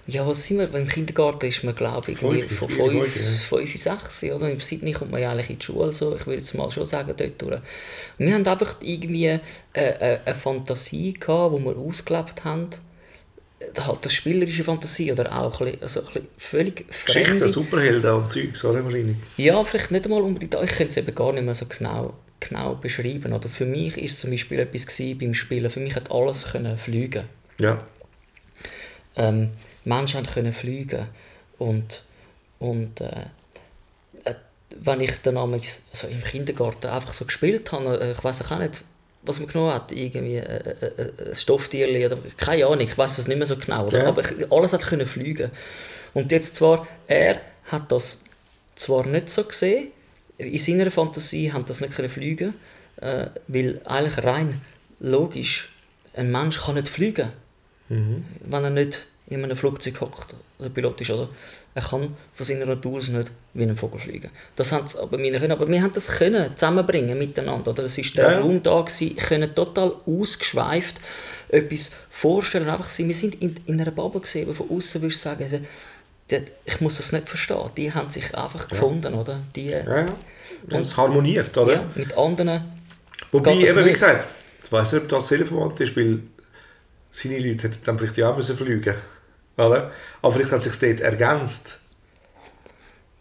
Ja, 0.07 0.27
was 0.27 0.43
sind 0.43 0.57
wir? 0.57 0.73
Im 0.73 0.87
Kindergarten 0.87 1.45
ist 1.45 1.63
man, 1.63 1.75
glaube 1.75 2.11
ich, 2.11 2.17
Fünf, 2.17 2.57
von 2.57 2.69
vier, 2.69 2.91
5, 2.91 3.13
fünf, 3.13 3.69
5, 3.69 3.81
6, 3.81 4.23
oder? 4.35 4.49
Im 4.49 4.59
Sydney 4.59 4.93
kommt 4.93 5.11
man 5.11 5.21
ja 5.21 5.31
eigentlich 5.31 5.51
in 5.51 5.59
die 5.59 5.65
Schule, 5.65 5.93
so. 5.93 6.15
ich 6.15 6.25
würde 6.25 6.39
jetzt 6.39 6.53
mal 6.55 6.71
schon 6.71 6.85
sagen, 6.85 7.13
dort 7.15 7.41
durch. 7.41 7.53
Und 7.53 7.61
wir 8.17 8.33
haben 8.33 8.47
einfach 8.47 8.77
irgendwie 8.81 9.29
eine, 9.29 9.41
eine, 9.73 10.19
eine 10.25 10.35
Fantasie 10.35 11.13
gehabt, 11.13 11.55
die 11.55 11.63
wir 11.63 11.77
ausgelebt 11.77 12.43
haben. 12.43 12.69
Halt 13.79 13.99
eine 14.01 14.11
spielerische 14.11 14.63
Fantasie 14.63 15.11
oder 15.11 15.31
auch 15.37 15.61
ein 15.61 15.65
bisschen, 15.65 15.83
also 15.83 15.99
ein 15.99 16.05
bisschen 16.07 16.27
völlig 16.37 16.87
Geschichten, 17.05 17.27
fremde. 17.27 17.49
Superhelden 17.49 18.11
und 18.11 18.27
Zeugs, 18.27 18.65
oder 18.65 18.83
wahrscheinlich? 18.83 19.17
Ja, 19.37 19.63
vielleicht 19.63 19.91
nicht 19.91 20.05
einmal 20.05 20.23
unbedingt. 20.23 20.55
Ich 20.55 20.71
könnte 20.71 20.89
es 20.89 20.97
eben 20.97 21.13
gar 21.13 21.31
nicht 21.31 21.45
mehr 21.45 21.53
so 21.53 21.67
genau, 21.67 22.15
genau 22.41 22.75
beschreiben. 22.75 23.31
Oder 23.31 23.47
für 23.47 23.65
mich 23.65 23.97
ist 23.97 24.19
zum 24.19 24.31
Beispiel 24.31 24.59
etwas 24.59 24.85
gewesen 24.85 25.17
beim 25.17 25.33
Spielen. 25.33 25.69
Für 25.69 25.79
mich 25.79 25.95
hat 25.95 26.11
alles 26.11 26.51
können 26.51 26.77
fliegen. 26.77 27.23
Ja. 27.59 27.85
Ähm, 29.15 29.51
Menschen 29.85 30.25
können 30.25 30.53
fliegen 30.53 31.07
und 31.57 32.03
und 32.59 33.01
äh, 33.01 33.25
äh, 34.23 34.35
wenn 34.69 35.01
ich 35.01 35.19
dann 35.23 35.37
einmal, 35.37 35.59
also 35.91 36.07
im 36.07 36.23
Kindergarten 36.23 36.87
einfach 36.87 37.11
so 37.11 37.25
gespielt 37.25 37.71
habe, 37.71 37.99
äh, 37.99 38.11
ich 38.11 38.23
weiß 38.23 38.43
auch 38.51 38.59
nicht, 38.59 38.83
was 39.23 39.39
man 39.39 39.49
genommen 39.49 39.73
hat, 39.73 39.91
irgendwie 39.91 40.37
äh, 40.37 40.41
äh, 40.43 40.85
äh, 40.85 41.29
ein 41.29 41.35
Stofftierli 41.35 42.05
oder 42.05 42.19
keine 42.37 42.67
Ahnung, 42.67 42.81
ich 42.81 42.97
weiß 42.97 43.17
es 43.17 43.27
nicht 43.27 43.37
mehr 43.37 43.47
so 43.47 43.55
genau? 43.55 43.89
Ja. 43.89 44.07
aber 44.07 44.21
ich, 44.21 44.51
alles 44.51 44.73
hat 44.73 44.85
können 44.85 45.07
fliegen. 45.07 45.49
Und 46.13 46.31
jetzt 46.31 46.55
zwar, 46.55 46.87
er 47.07 47.41
hat 47.65 47.91
das 47.91 48.23
zwar 48.75 49.05
nicht 49.07 49.29
so 49.29 49.43
gesehen, 49.43 49.91
in 50.45 50.57
seiner 50.57 50.91
Fantasie 50.91 51.51
haben 51.51 51.65
das 51.65 51.81
nicht 51.81 51.93
können 51.93 52.09
fliegen, 52.09 52.53
äh, 52.97 53.27
weil 53.47 53.81
eigentlich 53.85 54.23
rein 54.23 54.61
logisch, 54.99 55.69
ein 56.13 56.31
Mensch 56.31 56.59
kann 56.59 56.75
nicht 56.75 56.89
fliegen, 56.89 57.31
wenn 57.89 58.63
er 58.63 58.69
nicht 58.69 59.05
in 59.27 59.43
einem 59.43 59.55
Flugzeug 59.57 59.99
hockt, 60.01 60.35
oder 60.59 60.69
Pilot 60.69 61.01
ist, 61.01 61.09
oder? 61.09 61.29
Er 61.73 61.81
kann 61.81 62.15
von 62.33 62.45
seiner 62.45 62.65
Natur 62.65 62.97
aus 62.97 63.07
nicht 63.07 63.31
wie 63.53 63.63
ein 63.63 63.75
Vogel 63.77 63.99
fliegen. 63.99 64.29
Das 64.57 64.71
haben 64.73 64.87
sie 64.87 64.99
aber 64.99 65.17
meine 65.17 65.39
können, 65.39 65.53
aber 65.53 65.67
wir 65.69 65.81
haben 65.81 65.93
das 65.93 66.07
können 66.07 66.55
zusammenbringen 66.55 67.17
miteinander, 67.17 67.71
oder? 67.71 67.83
Es 67.83 67.97
ist 67.97 68.17
der 68.17 68.31
Ja. 68.31 68.39
Raum 68.39 68.61
da 68.61 68.81
gewesen, 68.81 69.15
können 69.15 69.55
total 69.55 69.95
ausgeschweift 70.05 70.99
etwas 71.49 71.91
vorstellen, 72.09 72.69
einfach 72.69 72.89
sein. 72.89 73.07
Wir 73.07 73.15
sind 73.15 73.41
in, 73.41 73.55
in 73.65 73.79
einer 73.79 73.91
Bubble 73.91 74.21
gesehen, 74.21 74.53
von 74.53 74.69
außen 74.69 75.01
würdest 75.01 75.23
du 75.23 75.29
sagen, 75.29 75.43
also, 75.43 75.59
ich 76.65 76.81
muss 76.81 76.97
das 76.97 77.11
nicht 77.11 77.29
verstehen. 77.29 77.69
Die 77.77 77.93
haben 77.93 78.09
sich 78.09 78.33
einfach 78.35 78.67
gefunden, 78.67 79.13
oder? 79.13 79.41
Die, 79.55 79.67
Ja, 79.69 79.83
ja. 80.05 80.05
Und 80.69 80.81
es 80.81 80.95
harmoniert, 80.97 81.57
oder? 81.57 81.73
ja, 81.73 81.85
mit 81.95 82.15
anderen 82.17 82.63
Wobei, 83.31 83.53
eben, 83.55 83.75
wie 83.77 83.81
nicht. 83.83 83.93
gesagt, 83.93 84.25
ich 84.63 84.71
weiß 84.71 84.93
nicht, 84.93 85.03
ob 85.03 85.09
das 85.09 85.27
seelenverwandt 85.27 85.79
ist, 85.79 85.95
weil 85.95 86.19
seine 87.11 87.39
Leute 87.39 87.63
hätten 87.67 87.79
dann 87.83 87.97
vielleicht 87.99 88.17
ja 88.17 88.31
auch 88.31 88.37
müssen 88.37 88.57
fliegen 88.57 88.95
oder? 89.57 89.91
Aber 90.21 90.33
vielleicht 90.33 90.51
hat 90.51 90.63
sich 90.63 90.77
dort 90.79 90.99
ergänzt. 91.01 91.77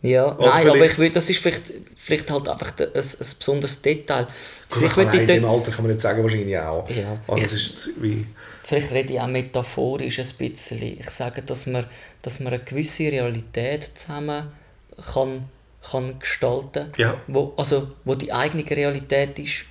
Ja, 0.02 0.34
Oder 0.38 0.48
nein, 0.48 0.68
aber 0.68 0.86
ich 0.86 0.96
würde, 0.96 1.10
das 1.12 1.28
ist 1.28 1.40
vielleicht, 1.40 1.72
vielleicht 1.96 2.30
halt 2.30 2.48
einfach 2.48 2.72
ein, 2.78 2.86
ein 2.86 3.02
besonderes 3.38 3.82
Detail. 3.82 4.26
Vielleicht 4.70 4.96
nein, 4.96 5.08
ich 5.12 5.20
in 5.20 5.26
dem 5.26 5.44
Alter 5.44 5.70
kann 5.72 5.82
man 5.84 5.92
nicht 5.92 6.00
sagen, 6.00 6.22
wahrscheinlich 6.22 6.58
auch. 6.58 6.88
Ja, 6.88 7.18
Also 7.28 7.44
ich- 7.44 7.52
ist 7.52 8.02
wie... 8.02 8.26
vielleicht 8.70 8.92
rede 8.92 9.12
ich 9.14 9.20
auch 9.20 9.26
metaphorisch 9.26 10.20
ein 10.20 10.28
bisschen. 10.38 10.82
Ich 11.00 11.10
sage, 11.10 11.42
dass 11.42 11.66
man, 11.66 11.86
dass 12.22 12.38
man 12.40 12.52
eine 12.54 12.62
gewisse 12.62 13.04
Realität 13.10 13.98
zusammen 13.98 14.52
kann, 15.12 15.44
kann 15.90 16.18
gestalten 16.20 16.92
Ja. 16.96 17.20
wo, 17.26 17.52
also 17.56 17.90
wo 18.04 18.14
die 18.14 18.32
eigene 18.32 18.68
Realität 18.70 19.38
ist 19.38 19.64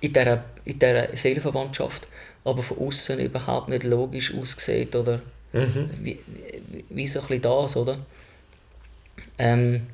in 0.00 0.12
dieser, 0.12 0.44
in 0.64 0.78
dieser 0.78 1.16
Seelenverwandtschaft, 1.16 2.06
aber 2.44 2.62
von 2.62 2.78
außen 2.78 3.18
überhaupt 3.18 3.68
nicht 3.68 3.82
logisch 3.84 4.32
aussieht 4.34 4.94
oder 4.96 5.20
Mhm. 5.52 5.90
wie, 6.00 6.18
wie, 6.68 6.84
wie 6.90 7.08
so 7.08 7.18
ein 7.20 7.26
bisschen 7.26 7.42
das, 7.42 7.76
oder? 7.76 7.98
Ähm, 9.38 9.88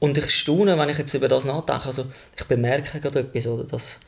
und 0.00 0.18
ich 0.18 0.30
staune, 0.30 0.76
wenn 0.76 0.88
ich 0.88 0.98
jetzt 0.98 1.14
über 1.14 1.28
das 1.28 1.44
nachdenke, 1.44 1.86
also 1.86 2.06
ich 2.36 2.44
bemerke 2.44 3.00
gerade 3.00 3.20
etwas, 3.20 3.46
oder, 3.46 3.62
dass, 3.64 4.00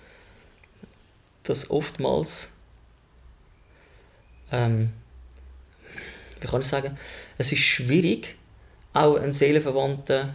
dass 1.51 1.71
oftmals, 1.71 2.53
ähm, 4.53 4.93
wie 6.41 6.47
kann 6.47 6.61
ich 6.63 6.67
sagen, 6.67 6.97
es 7.39 7.53
ist 7.53 7.61
schwierig, 7.61 8.37
auch 8.93 9.17
einen 9.17 9.33
Seelenverwandten 9.33 10.35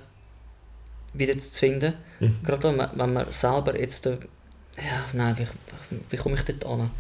wieder 1.14 1.38
zu 1.38 1.60
finden, 1.60 1.94
gerade 2.44 2.64
wenn 2.64 2.76
man, 2.78 2.90
wenn 2.96 3.14
man 3.14 3.32
selber 3.32 3.78
jetzt, 3.80 4.06
äh, 4.06 4.18
ja, 4.78 5.06
nein, 5.14 5.38
wie, 5.38 5.48
wie 6.10 6.18
komme 6.18 6.36
ich 6.36 6.44
dort 6.44 6.66
an? 6.66 6.92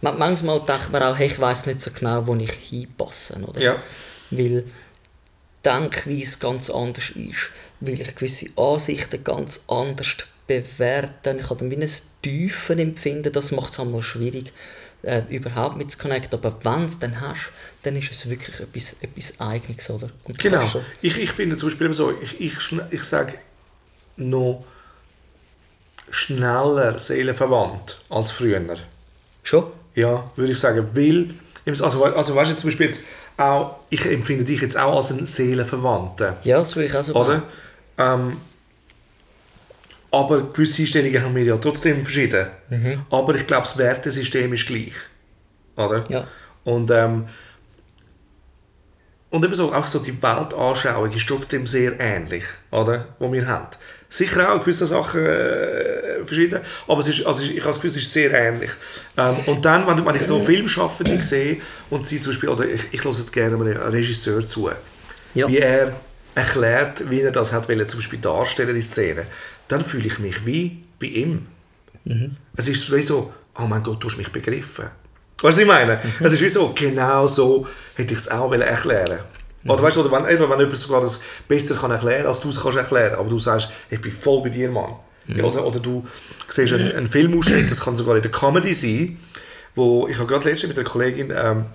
Man- 0.00 0.18
Manchmal 0.18 0.60
denkt 0.64 0.90
man 0.90 1.02
auch, 1.02 1.16
hey, 1.18 1.26
ich 1.26 1.38
weiß 1.38 1.66
nicht 1.66 1.80
so 1.80 1.90
genau, 1.90 2.26
wo 2.26 2.34
ich 2.36 2.50
hinpasse, 2.52 3.38
oder? 3.44 3.60
Ja. 3.60 3.82
Weil 4.30 4.62
die 4.62 4.64
Denkweise 5.64 6.38
ganz 6.38 6.70
anders 6.70 7.10
ist, 7.10 7.50
weil 7.80 8.00
ich 8.00 8.14
gewisse 8.14 8.46
Ansichten 8.56 9.22
ganz 9.24 9.64
anders 9.68 10.08
bewerte. 10.46 11.36
Ich 11.38 11.50
habe 11.50 11.56
dann 11.60 11.70
wie 11.70 11.76
ein 11.76 11.90
Tiefen 12.22 12.78
empfinden, 12.78 13.32
das 13.32 13.52
macht 13.52 13.72
es 13.72 13.80
einmal 13.80 14.02
schwierig, 14.02 14.52
äh, 15.02 15.22
überhaupt 15.28 15.76
mit 15.76 15.90
zu 15.90 15.98
connecten. 15.98 16.38
Aber 16.38 16.56
wenn 16.64 16.80
du 16.82 16.86
es 16.86 16.98
dann 16.98 17.20
hast, 17.20 17.50
dann 17.82 17.96
ist 17.96 18.10
es 18.10 18.28
wirklich 18.28 18.58
etwas, 18.60 18.96
etwas 19.00 19.38
Eigenes, 19.40 19.88
oder? 19.90 20.10
Und 20.24 20.38
du 20.42 20.42
Genau. 20.50 20.66
so- 20.66 20.82
Ich, 21.02 21.16
ich 21.18 21.30
finde 21.32 21.56
zum 21.56 21.68
Beispiel 21.68 21.92
so, 21.94 22.12
ich, 22.20 22.40
ich, 22.40 22.54
ich 22.90 23.02
sage 23.04 23.34
noch 24.16 24.64
schneller 26.10 26.98
seelenverwandt 26.98 27.98
als 28.08 28.30
früher. 28.30 28.60
Schon? 29.42 29.64
Ja, 29.94 30.30
würde 30.36 30.52
ich 30.52 30.58
sagen. 30.58 30.88
Weil, 30.94 31.30
also, 31.66 32.04
also 32.04 32.34
weißt 32.34 32.52
du 32.52 32.56
zum 32.56 32.70
Beispiel 32.70 32.86
jetzt 32.86 33.04
auch, 33.36 33.76
ich 33.90 34.04
empfinde 34.06 34.44
dich 34.44 34.60
jetzt 34.60 34.76
auch 34.76 34.96
als 34.96 35.12
einen 35.12 35.26
Seelenverwandten. 35.26 36.34
Ja, 36.42 36.58
das 36.58 36.74
würde 36.76 36.86
ich 36.86 36.96
auch 36.96 37.04
so 37.04 37.14
Oder? 37.14 37.42
Ähm, 37.98 38.36
aber 40.10 40.52
gewisse 40.52 40.82
Einstellungen 40.82 41.22
haben 41.22 41.34
wir 41.34 41.42
ja 41.44 41.56
trotzdem 41.58 42.02
verschieden. 42.02 42.46
Aber 43.10 43.34
ich 43.34 43.46
glaube, 43.46 43.64
das 43.66 43.76
Wertesystem 43.76 44.52
ist 44.52 44.66
gleich. 44.66 44.94
Oder? 45.76 46.04
Ja. 46.08 46.26
Und, 46.64 46.90
ähm, 46.90 47.28
und 49.30 49.44
eben 49.44 49.54
so, 49.54 49.74
auch 49.74 49.86
so 49.86 49.98
die 49.98 50.20
Weltanschauung 50.22 51.12
ist 51.12 51.28
trotzdem 51.28 51.66
sehr 51.66 51.98
ähnlich, 52.00 52.44
oder? 52.70 53.08
Wo 53.18 53.30
wir 53.30 53.46
haben. 53.46 53.66
Sicher 54.08 54.50
auch 54.54 54.60
gewisse 54.60 54.86
Sachen 54.86 55.24
äh, 55.26 56.24
verschieden, 56.24 56.60
aber 56.86 57.00
es 57.00 57.08
ist, 57.08 57.26
also 57.26 57.42
ich 57.42 57.50
habe 57.58 57.66
das 57.66 57.76
Gefühl, 57.76 57.90
es 57.90 57.96
ist 57.98 58.10
sehr 58.10 58.32
ähnlich. 58.32 58.70
Ähm, 59.18 59.36
und 59.44 59.62
dann, 59.66 59.86
wenn, 59.86 60.04
wenn 60.06 60.14
ich 60.16 60.22
so 60.22 60.40
Filmschaffende 60.42 61.22
sehe 61.22 61.60
und 61.90 62.08
sie 62.08 62.18
zum 62.18 62.32
Beispiel, 62.32 62.48
oder 62.48 62.64
ich, 62.66 62.80
ich 62.90 63.04
höre 63.04 63.12
jetzt 63.12 63.32
gerne 63.34 63.56
einem 63.56 63.76
Regisseur 63.76 64.46
zu, 64.48 64.70
Ja. 65.34 65.46
wie 65.46 65.58
er 65.58 65.92
erklärt, 66.34 67.10
wie 67.10 67.20
er 67.20 67.32
das 67.32 67.52
hat 67.52 67.68
wollen, 67.68 67.88
zum 67.88 68.00
Beispiel 68.00 68.18
darstellen, 68.18 68.74
die 68.74 68.82
Szene, 68.82 69.26
dann 69.68 69.84
fühle 69.84 70.06
ich 70.06 70.18
mich 70.18 70.46
wie 70.46 70.84
bei 71.00 71.06
ihm. 71.06 71.46
Es 72.56 72.68
ist 72.68 72.90
wie 72.92 73.02
so, 73.02 73.32
oh 73.56 73.66
mein 73.66 73.82
Gott, 73.82 74.02
du 74.02 74.08
hast 74.08 74.16
mich 74.16 74.32
begriffen. 74.32 74.86
Weißt 75.40 75.42
du, 75.42 75.46
was 75.46 75.58
ich 75.58 75.66
meine? 75.66 76.00
Es 76.20 76.32
ist 76.32 76.40
wie 76.40 76.48
so, 76.48 76.72
genau 76.74 77.26
so 77.26 77.66
hätte 77.94 78.14
ich 78.14 78.20
es 78.20 78.30
auch 78.30 78.52
erklären 78.52 79.20
Oder 79.66 79.82
weißt 79.82 79.96
du, 79.96 80.00
oder 80.00 80.12
wenn, 80.12 80.34
eben, 80.34 80.50
wenn 80.50 80.58
jemand 80.58 80.78
sogar 80.78 81.00
das 81.00 81.22
besser 81.46 81.76
kann 81.76 81.90
erklären 81.90 82.26
als 82.26 82.40
du 82.40 82.48
es 82.48 82.60
kannst 82.60 82.78
erklären, 82.78 83.14
aber 83.14 83.28
du 83.28 83.38
sagst, 83.38 83.70
ich 83.90 84.00
bin 84.00 84.10
voll 84.10 84.42
bei 84.42 84.48
dir, 84.48 84.70
Mann. 84.70 84.96
Ja, 85.26 85.44
oder, 85.44 85.64
oder 85.66 85.78
du 85.78 86.06
siehst 86.48 86.72
einen, 86.72 86.90
einen 86.92 87.08
Filmausschnitt, 87.08 87.70
das 87.70 87.80
kann 87.80 87.96
sogar 87.96 88.16
in 88.16 88.22
der 88.22 88.30
Comedy 88.30 88.72
sein, 88.72 89.18
wo 89.74 90.08
ich 90.08 90.16
habe 90.16 90.26
gerade 90.26 90.48
letztens 90.48 90.70
mit 90.74 90.78
einer 90.78 90.88
Kollegin 90.88 91.32
ähm, 91.36 91.66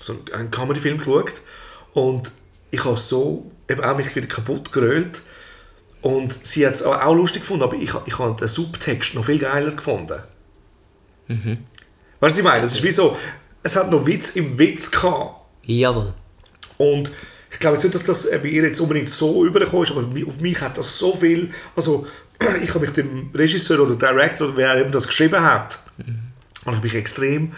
so 0.00 0.14
einen 0.32 0.50
Comedy-Film 0.50 0.98
geschaut 0.98 1.34
und 1.92 2.30
ich 2.70 2.84
habe 2.84 2.96
so 2.96 3.50
eben 3.68 3.82
auch 3.82 3.96
mich 3.96 4.14
wieder 4.14 4.26
kaputt 4.26 4.72
gerölt 4.72 5.22
und 6.02 6.46
sie 6.46 6.66
hat 6.66 6.74
es 6.74 6.82
auch 6.82 7.14
lustig 7.14 7.42
gefunden, 7.42 7.64
aber 7.64 7.76
ich, 7.76 7.92
ich 8.06 8.18
habe 8.18 8.38
den 8.38 8.48
Subtext 8.48 9.14
noch 9.14 9.26
viel 9.26 9.38
geiler 9.38 9.72
gefunden. 9.72 10.20
Weißt 11.28 11.38
du, 11.40 11.58
was 12.20 12.38
ich 12.38 12.44
meine? 12.44 12.64
Es 12.64 12.74
ist 12.74 12.82
wie 12.82 12.92
so, 12.92 13.16
es 13.62 13.76
hat 13.76 13.90
noch 13.90 14.06
Witz 14.06 14.36
im 14.36 14.58
Witz 14.58 14.90
gehabt. 14.90 15.46
Jawohl. 15.64 16.14
Und 16.78 17.10
ich 17.50 17.58
glaube 17.58 17.76
jetzt 17.76 17.84
nicht, 17.84 17.94
dass 17.94 18.04
das 18.04 18.30
bei 18.30 18.48
ihr 18.48 18.62
jetzt 18.62 18.80
unbedingt 18.80 19.10
so 19.10 19.44
übergekommen 19.44 19.84
ist, 19.84 19.90
aber 19.90 20.06
auf 20.26 20.40
mich 20.40 20.60
hat 20.60 20.78
das 20.78 20.98
so 20.98 21.16
viel, 21.16 21.50
also 21.76 22.06
ich 22.62 22.70
habe 22.70 22.80
mich 22.80 22.90
dem 22.90 23.30
Regisseur 23.34 23.80
oder 23.80 23.96
Director, 23.96 24.48
oder 24.48 24.56
wer 24.56 24.76
eben 24.76 24.92
das 24.92 25.06
geschrieben 25.06 25.42
hat, 25.42 25.80
und 26.64 26.76
ich 26.76 26.82
mich 26.82 26.94
extrem 26.94 27.52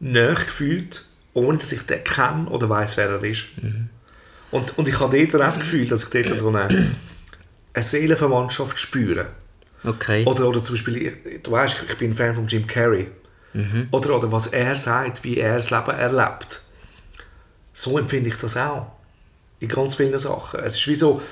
nahe 0.00 0.34
gefühlt, 0.34 1.04
ohne 1.32 1.58
dass 1.58 1.72
ich 1.72 1.82
den 1.82 2.02
kenne 2.04 2.48
oder 2.48 2.68
weiß, 2.68 2.96
wer 2.96 3.08
er 3.08 3.24
ist. 3.24 3.46
Und, 4.50 4.78
und 4.78 4.88
ich 4.88 5.00
habe 5.00 5.16
dort 5.18 5.34
auch 5.42 5.46
das 5.46 5.58
Gefühl, 5.58 5.86
dass 5.86 6.04
ich 6.04 6.10
dort 6.10 6.36
so 6.36 6.48
eine, 6.48 6.92
eine 7.72 7.84
Seelenverwandtschaft 7.84 8.78
spüre. 8.78 9.26
Okay. 9.84 10.24
Oder, 10.24 10.48
oder 10.48 10.62
zum 10.62 10.74
Beispiel, 10.74 11.40
du 11.42 11.50
weißt, 11.50 11.84
ich 11.88 11.96
bin 11.96 12.12
ein 12.12 12.16
Fan 12.16 12.34
von 12.34 12.46
Jim 12.46 12.66
Carrey. 12.66 13.10
Oder, 13.90 14.16
oder 14.16 14.32
was 14.32 14.48
er 14.48 14.76
sagt, 14.76 15.24
wie 15.24 15.38
er 15.38 15.56
das 15.56 15.70
Leben 15.70 15.90
erlebt. 15.90 16.60
So 17.72 17.98
empfinde 17.98 18.28
ich 18.28 18.36
das 18.36 18.56
auch. 18.56 18.92
In 19.60 19.68
ganz 19.68 19.94
vielen 19.94 20.18
Sachen. 20.18 20.60
Es 20.60 20.76
ist 20.76 20.86
wie 20.88 20.94
so, 20.94 21.22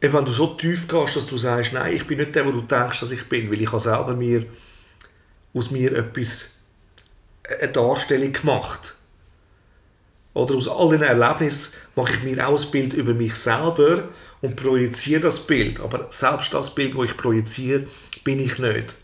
eben 0.00 0.14
wenn 0.14 0.24
du 0.24 0.32
so 0.32 0.54
tief 0.54 0.88
gehst, 0.88 1.16
dass 1.16 1.26
du 1.26 1.36
sagst, 1.36 1.72
nein, 1.72 1.94
ich 1.94 2.06
bin 2.06 2.18
nicht 2.18 2.34
der, 2.34 2.46
wo 2.46 2.50
du 2.52 2.62
denkst, 2.62 3.00
dass 3.00 3.10
ich 3.10 3.28
bin, 3.28 3.50
weil 3.50 3.60
ich 3.60 3.70
habe 3.70 3.80
selber 3.80 4.14
mir 4.14 4.46
aus 5.52 5.70
mir 5.70 5.92
etwas, 5.92 6.56
eine 7.60 7.72
Darstellung 7.72 8.32
gemacht. 8.32 8.94
Oder 10.34 10.54
aus 10.54 10.68
all 10.68 10.90
den 10.90 11.02
Erlebnissen 11.02 11.74
mache 11.96 12.12
ich 12.14 12.22
mir 12.22 12.46
auch 12.46 12.60
ein 12.60 12.70
Bild 12.70 12.94
über 12.94 13.14
mich 13.14 13.34
selber 13.34 14.04
und 14.40 14.56
projiziere 14.56 15.22
das 15.22 15.46
Bild. 15.46 15.80
Aber 15.80 16.08
selbst 16.10 16.54
das 16.54 16.74
Bild, 16.74 16.96
das 16.96 17.04
ich 17.06 17.16
projiziere, 17.16 17.86
bin 18.24 18.38
ich 18.38 18.58
nicht. 18.58 18.94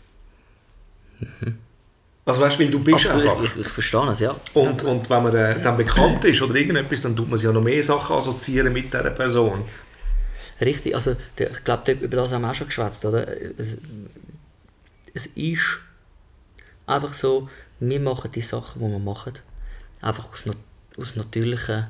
Also 2.25 2.41
weißt 2.41 2.57
du, 2.57 2.63
weil 2.63 2.71
du 2.71 2.79
bist 2.79 3.05
Absolut, 3.05 3.29
einfach. 3.29 3.43
ich, 3.43 3.57
ich 3.57 3.67
verstehe 3.67 4.09
es, 4.09 4.19
ja. 4.19 4.35
Und, 4.53 4.83
und 4.83 5.09
wenn 5.09 5.23
man 5.23 5.35
äh, 5.35 5.61
dann 5.61 5.77
bekannt 5.77 6.25
ist 6.25 6.41
oder 6.41 6.55
irgendetwas, 6.55 7.03
dann 7.03 7.15
tut 7.15 7.29
man 7.29 7.37
sich 7.37 7.45
ja 7.45 7.53
noch 7.53 7.61
mehr 7.61 7.83
Sachen 7.83 8.15
assoziieren 8.15 8.73
mit 8.73 8.85
dieser 8.85 9.11
Person. 9.11 9.63
Richtig, 10.59 10.95
also 10.95 11.15
ich 11.37 11.63
glaube, 11.63 11.91
über 11.91 12.17
das 12.17 12.31
haben 12.31 12.41
wir 12.41 12.49
auch 12.49 12.55
schon 12.55 12.67
geschwätzt, 12.67 13.05
oder? 13.05 13.27
Es, 13.59 13.77
es 15.13 15.25
ist 15.27 15.79
einfach 16.87 17.13
so, 17.13 17.49
wir 17.79 17.99
machen 17.99 18.31
die 18.31 18.41
Sachen, 18.41 18.81
die 18.81 18.91
wir 18.91 18.99
machen, 18.99 19.33
einfach 20.01 20.31
aus, 20.31 20.45
aus 20.97 21.15
natürlichen 21.15 21.87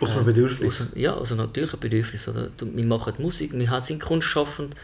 Aus 0.00 0.12
einem 0.12 0.26
Bedürfnis. 0.26 0.80
aus, 0.80 0.88
ja, 0.94 1.14
aus 1.14 1.32
einem 1.32 1.42
natürlichen 1.42 1.80
Bedürfnis. 1.80 2.28
Oder? 2.28 2.50
Wir 2.60 2.86
machen 2.86 3.14
Musik, 3.18 3.52
wir 3.54 3.80
sind 3.80 4.02
kunstschaffend, 4.02 4.74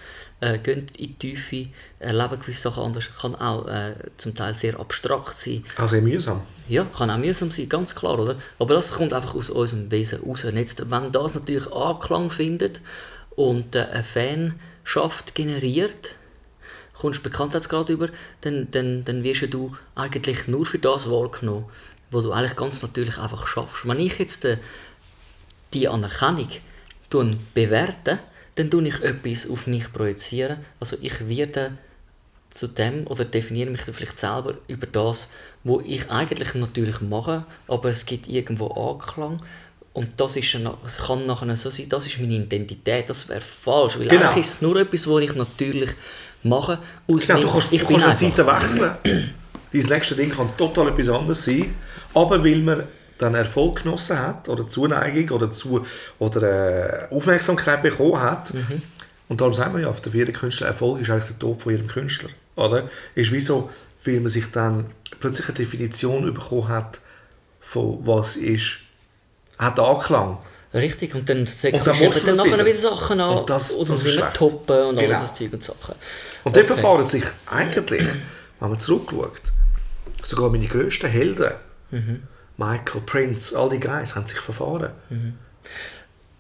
äh, 0.40 0.58
gehen 0.58 0.87
in 0.96 1.06
die 1.06 1.14
Tiefe, 1.14 1.68
erleben 1.99 2.40
gewisse 2.40 2.62
Sachen 2.62 2.82
anders, 2.82 3.08
kann 3.20 3.34
auch 3.34 3.68
äh, 3.68 3.94
zum 4.16 4.34
Teil 4.34 4.54
sehr 4.54 4.80
abstrakt 4.80 5.37
sein. 5.37 5.64
Also 5.76 6.00
mühsam. 6.00 6.42
Ja, 6.68 6.84
kann 6.84 7.11
auch 7.11 7.18
mühsam 7.18 7.50
sein, 7.50 7.68
ganz 7.68 7.94
klar, 7.94 8.18
oder? 8.18 8.37
Aber 8.58 8.75
das 8.75 8.92
kommt 8.92 9.12
einfach 9.12 9.34
aus 9.34 9.50
unserem 9.50 9.90
Wesen 9.90 10.20
raus. 10.22 10.44
Und 10.44 10.56
jetzt, 10.56 10.90
wenn 10.90 11.12
das 11.12 11.34
natürlich 11.34 11.70
Anklang 11.70 12.30
findet 12.30 12.80
und 13.37 13.76
äh, 13.76 13.87
eine 13.90 14.04
Fanschaft 14.04 15.34
generiert, 15.34 16.16
kommst 16.94 17.18
du 17.20 17.22
Bekanntheitsgrad 17.25 17.90
über, 17.90 18.08
dann, 18.42 18.70
dann, 18.70 19.04
dann 19.04 19.25
wirst 19.25 19.52
du 19.52 19.76
eigentlich 19.94 20.46
nur 20.46 20.66
für 20.66 20.78
das 20.78 21.11
wahrgenommen, 21.11 21.66
wo 22.12 22.21
du 22.21 22.33
eigentlich 22.33 22.57
ganz 22.57 22.83
natürlich 22.83 23.19
einfach 23.19 23.47
schaffst. 23.47 23.87
Wenn 23.88 23.99
ich 23.99 24.19
jetzt 24.19 24.45
äh, 24.45 24.59
die 25.75 25.88
Anerkennung 25.88 26.49
tun 27.11 27.38
bewerte, 27.54 28.19
dann 28.57 28.71
tue 28.71 28.87
ich 28.88 29.00
etwas 29.02 29.49
auf 29.49 29.66
mich 29.66 29.92
projizieren. 29.92 30.59
Also 30.78 30.97
ich 31.00 31.26
werde 31.28 31.73
zu 32.50 32.69
dem 32.69 33.07
oder 33.07 33.25
definiere 33.25 33.71
mich 33.71 33.85
dann 33.85 33.95
vielleicht 33.95 34.19
selber 34.19 34.54
über 34.69 34.87
das, 34.87 35.31
wo 35.64 35.81
ich 35.81 36.11
eigentlich 36.11 36.54
natürlich 36.54 37.00
mache, 37.00 37.45
aber 37.66 37.88
es 37.88 38.04
gibt 38.04 38.28
irgendwo 38.28 38.69
Anklang. 38.69 39.38
Und 39.95 40.09
das, 40.21 40.37
ist 40.37 40.54
es 40.87 40.97
kann 40.99 41.26
nachher 41.26 41.54
so 41.57 41.71
sein, 41.71 41.88
das 41.88 42.07
ist 42.07 42.19
meine 42.19 42.35
Identität, 42.35 43.11
das 43.11 43.28
wäre 43.28 43.40
falsch, 43.42 43.99
weil 43.99 44.09
Genau. 44.09 44.26
eigentlich 44.28 44.47
ist 44.47 44.54
es 44.54 44.62
nur 44.62 44.76
etwas, 44.76 45.07
was 45.07 45.23
ich 45.23 45.35
natürlich 45.35 45.90
mache. 46.42 46.78
Aus 47.09 47.26
Genau, 47.26 47.40
du 47.40 47.49
kannst, 47.49 47.73
ich 47.73 47.83
du 47.83 47.87
kannst 47.88 48.04
eine. 48.04 48.14
Seite 48.14 48.47
wechseln. 48.47 49.35
Dein 49.72 49.82
nächste 49.82 50.14
Ding 50.14 50.30
kann 50.34 50.54
total 50.56 50.88
etwas 50.88 51.08
anderes 51.08 51.44
sein. 51.44 51.74
Aber 52.14 52.44
weil 52.44 52.58
man 52.58 52.82
dann 53.18 53.34
Erfolg 53.34 53.82
genossen 53.82 54.18
hat, 54.18 54.48
oder 54.48 54.66
Zuneigung, 54.66 55.30
oder, 55.30 55.50
zu, 55.50 55.86
oder 56.18 57.08
äh, 57.10 57.14
Aufmerksamkeit 57.14 57.82
bekommen 57.82 58.20
hat, 58.20 58.52
Mhm. 58.52 58.82
und 59.28 59.40
darum 59.40 59.54
sagen 59.54 59.74
wir 59.74 59.82
ja, 59.82 59.92
für 59.92 60.10
jeden 60.10 60.32
Künstler, 60.34 60.66
Erfolg 60.68 61.00
ist 61.00 61.10
eigentlich 61.10 61.28
der 61.28 61.38
Tod 61.38 61.62
von 61.62 61.72
jedem 61.72 61.86
Künstler. 61.86 62.30
Oder? 62.56 62.88
Ist 63.14 63.30
wie 63.32 63.40
so, 63.40 63.70
weil 64.04 64.20
man 64.20 64.28
sich 64.28 64.50
dann 64.50 64.86
plötzlich 65.20 65.46
eine 65.48 65.56
Definition 65.56 66.34
bekommen 66.34 66.68
hat, 66.68 66.98
von 67.61 67.98
was 68.06 68.37
ist, 68.37 68.78
hat 69.58 69.78
Anklang. 69.78 70.38
Richtig, 70.74 71.14
und 71.14 71.28
dann 71.28 71.38
Und 71.40 71.48
zeigst 71.48 71.87
du 71.87 71.92
du 71.92 72.11
dann 72.26 72.37
nachher 72.37 72.52
wieder. 72.54 72.66
wieder 72.66 72.78
Sachen 72.78 73.20
an, 73.20 73.38
Und 73.38 73.50
das- 73.50 73.76
dem 73.76 73.87
das 73.87 74.00
schlecht. 74.02 74.35
toppen 74.35 74.85
und 74.87 74.96
Genau. 74.98 75.16
alles 75.18 75.30
das 75.30 75.35
Zeug 75.38 75.52
und 75.52 75.62
Sachen. 75.62 75.94
Und 76.44 76.56
dann 76.56 76.64
Okay. 76.64 76.72
verfahren 76.74 77.06
sich 77.06 77.24
eigentlich, 77.46 78.04
wenn 78.58 78.70
man 78.70 78.80
zurückschaut, 78.80 79.40
sogar 80.22 80.50
meine 80.50 80.66
grössten 80.66 81.08
Helden, 81.10 81.52
Mhm. 81.90 82.22
Michael, 82.56 83.00
Prince, 83.04 83.56
all 83.58 83.68
die 83.68 83.80
Guys, 83.80 84.14
haben 84.14 84.24
sich 84.26 84.38
verfahren. 84.38 84.90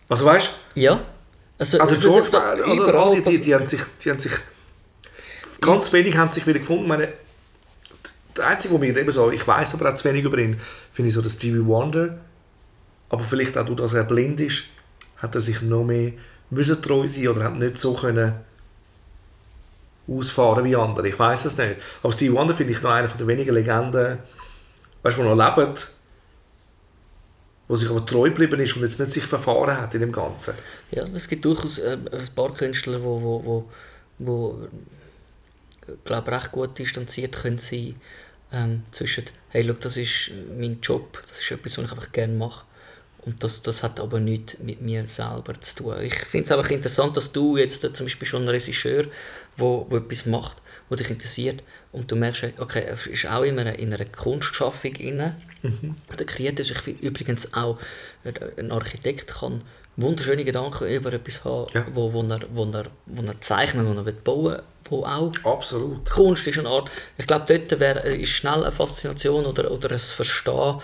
Also 0.08 0.24
weißt 0.24 0.50
Ja. 0.74 1.00
Also, 1.58 1.78
du, 1.78 1.84
also 1.84 1.96
George, 1.98 2.28
oder 2.30 2.56
überall 2.64 2.96
all 2.96 3.10
die, 3.10 3.16
die, 3.16 3.22
passiert- 3.22 3.44
die, 3.46 3.54
haben 3.54 3.66
sich, 3.66 3.80
die 4.04 4.10
haben 4.10 4.18
sich, 4.18 4.32
ganz 5.60 5.92
wenig 5.92 6.16
haben 6.16 6.30
sich 6.30 6.46
wieder 6.46 6.58
gefunden. 6.58 6.88
Meine, 6.88 7.08
der 8.36 8.46
Einzige, 8.46 8.74
wo 8.74 8.78
mir 8.78 8.96
eben 8.96 9.10
so, 9.12 9.30
ich 9.30 9.46
weiß 9.46 9.74
aber 9.74 9.90
auch 9.90 9.94
zu 9.94 10.04
wenig 10.08 10.24
über 10.24 10.38
ihn, 10.38 10.58
finde 10.92 11.08
ich 11.08 11.14
so 11.14 11.22
der 11.22 11.30
Stevie 11.30 11.64
Wonder. 11.64 12.18
Aber 13.10 13.22
vielleicht 13.22 13.56
auch, 13.58 13.62
dadurch, 13.62 13.80
dass 13.80 13.92
er 13.94 14.04
blind 14.04 14.40
ist, 14.40 14.64
hat 15.18 15.34
er 15.34 15.40
sich 15.40 15.60
noch 15.62 15.84
mehr 15.84 16.12
müssen 16.50 16.80
treu 16.82 17.06
sein 17.06 17.28
oder 17.28 17.44
hat 17.44 17.56
nicht 17.56 17.78
so 17.78 17.94
können 17.94 18.32
ausfahren 20.08 20.64
wie 20.64 20.76
andere. 20.76 21.08
Ich 21.08 21.18
weiß 21.18 21.44
es 21.44 21.56
nicht. 21.56 21.76
Aber 22.02 22.12
Stevie 22.12 22.32
Wonder 22.32 22.54
finde 22.54 22.72
ich 22.72 22.82
noch 22.82 22.90
einer 22.90 23.08
der 23.08 23.26
wenigen 23.26 23.54
Legenden, 23.54 24.18
weißt, 25.02 25.16
die 25.16 25.22
noch 25.22 25.36
leben, 25.36 25.74
wo 27.68 27.76
sich 27.76 27.88
aber 27.88 28.04
treu 28.04 28.28
geblieben 28.28 28.60
ist 28.60 28.76
und 28.76 28.82
jetzt 28.82 29.00
nicht 29.00 29.12
sich 29.12 29.24
verfahren 29.24 29.76
hat 29.76 29.94
in 29.94 30.00
dem 30.00 30.12
Ganzen. 30.12 30.54
Ja, 30.90 31.04
es 31.14 31.28
gibt 31.28 31.44
durchaus 31.44 31.78
äh, 31.78 31.96
ein 32.10 32.28
paar 32.34 32.52
Künstler, 32.52 32.98
die 32.98 33.04
wo, 33.04 33.22
wo, 33.22 33.44
wo, 33.44 33.70
wo, 34.18 34.68
äh, 35.86 35.92
glaub, 36.04 36.28
recht 36.28 36.52
gut 36.52 36.78
distanziert 36.78 37.36
können 37.36 37.58
sein 37.58 37.94
ähm, 38.52 38.82
zwischen 38.90 39.24
«Hey, 39.48 39.64
schau, 39.64 39.74
das 39.74 39.96
ist 39.96 40.30
mein 40.58 40.80
Job, 40.82 41.22
das 41.26 41.38
ist 41.38 41.50
etwas, 41.50 41.78
was 41.78 41.84
ich 41.86 41.92
einfach 41.92 42.12
gerne 42.12 42.34
mache». 42.34 42.64
Und 43.24 43.42
das, 43.42 43.62
das 43.62 43.82
hat 43.84 44.00
aber 44.00 44.18
nichts 44.18 44.58
mit 44.58 44.80
mir 44.82 45.06
selber 45.06 45.60
zu 45.60 45.76
tun. 45.76 45.94
Ich 46.02 46.14
finde 46.14 46.44
es 46.44 46.52
einfach 46.52 46.70
interessant, 46.70 47.16
dass 47.16 47.30
du 47.32 47.56
jetzt 47.56 47.80
zum 47.94 48.06
Beispiel 48.06 48.26
schon 48.26 48.42
ein 48.42 48.48
Regisseur, 48.48 49.04
wo, 49.56 49.86
wo 49.88 49.96
etwas 49.98 50.26
macht, 50.26 50.56
wo 50.88 50.96
dich 50.96 51.08
interessiert 51.08 51.62
und 51.92 52.10
du 52.10 52.16
merkst, 52.16 52.44
okay, 52.58 52.82
er 52.84 53.06
ist 53.12 53.26
auch 53.26 53.42
in 53.44 53.58
einer, 53.58 53.78
in 53.78 53.94
einer 53.94 54.04
Kunstschaffung 54.06 54.94
inne. 54.96 55.36
Der 56.18 56.26
Kreator, 56.26 56.66
ich 56.66 56.78
finde 56.78 57.06
übrigens 57.06 57.54
auch, 57.54 57.78
ein 58.56 58.72
Architekt 58.72 59.28
kann 59.28 59.62
wunderschöne 59.96 60.44
Gedanken 60.44 60.88
über 60.88 61.12
etwas 61.12 61.44
haben, 61.44 61.66
Ja. 61.74 61.86
wo, 61.94 62.12
wo, 62.12 62.22
er, 62.22 62.40
wo, 62.52 62.64
er, 62.64 62.86
wo 63.06 63.22
er 63.22 63.40
zeichnet, 63.40 63.86
wo 63.86 63.92
er 63.92 64.04
will 64.04 64.12
bauen 64.24 64.62
wo 64.90 65.04
auch 65.04 65.32
Absolut. 65.44 66.10
Kunst 66.10 66.46
ist 66.46 66.58
eine 66.58 66.68
Art, 66.68 66.90
ich 67.16 67.26
glaube, 67.26 67.44
dort 67.46 67.80
wär, 67.80 68.04
ist 68.04 68.30
schnell 68.30 68.62
eine 68.64 68.72
Faszination 68.72 69.46
oder, 69.46 69.70
oder 69.70 69.90
ein 69.92 69.98
Verstehen, 69.98 70.80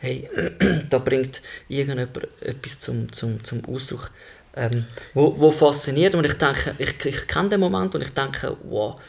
hey, 0.00 0.28
da 0.90 0.98
bringt 0.98 1.40
irgendjemand 1.68 2.18
etwas 2.40 2.80
zum, 2.80 3.12
zum, 3.12 3.42
zum 3.44 3.62
Ausdruck, 3.66 4.10
ähm, 4.56 4.86
wo, 5.14 5.38
wo 5.38 5.50
fasziniert 5.52 6.14
und 6.14 6.24
ich 6.26 6.34
denke, 6.34 6.74
ich, 6.78 7.04
ich 7.04 7.26
kenne 7.28 7.50
den 7.50 7.60
Moment 7.60 7.94
und 7.94 8.02
ich 8.02 8.10
denke, 8.10 8.56
wow, 8.64 9.00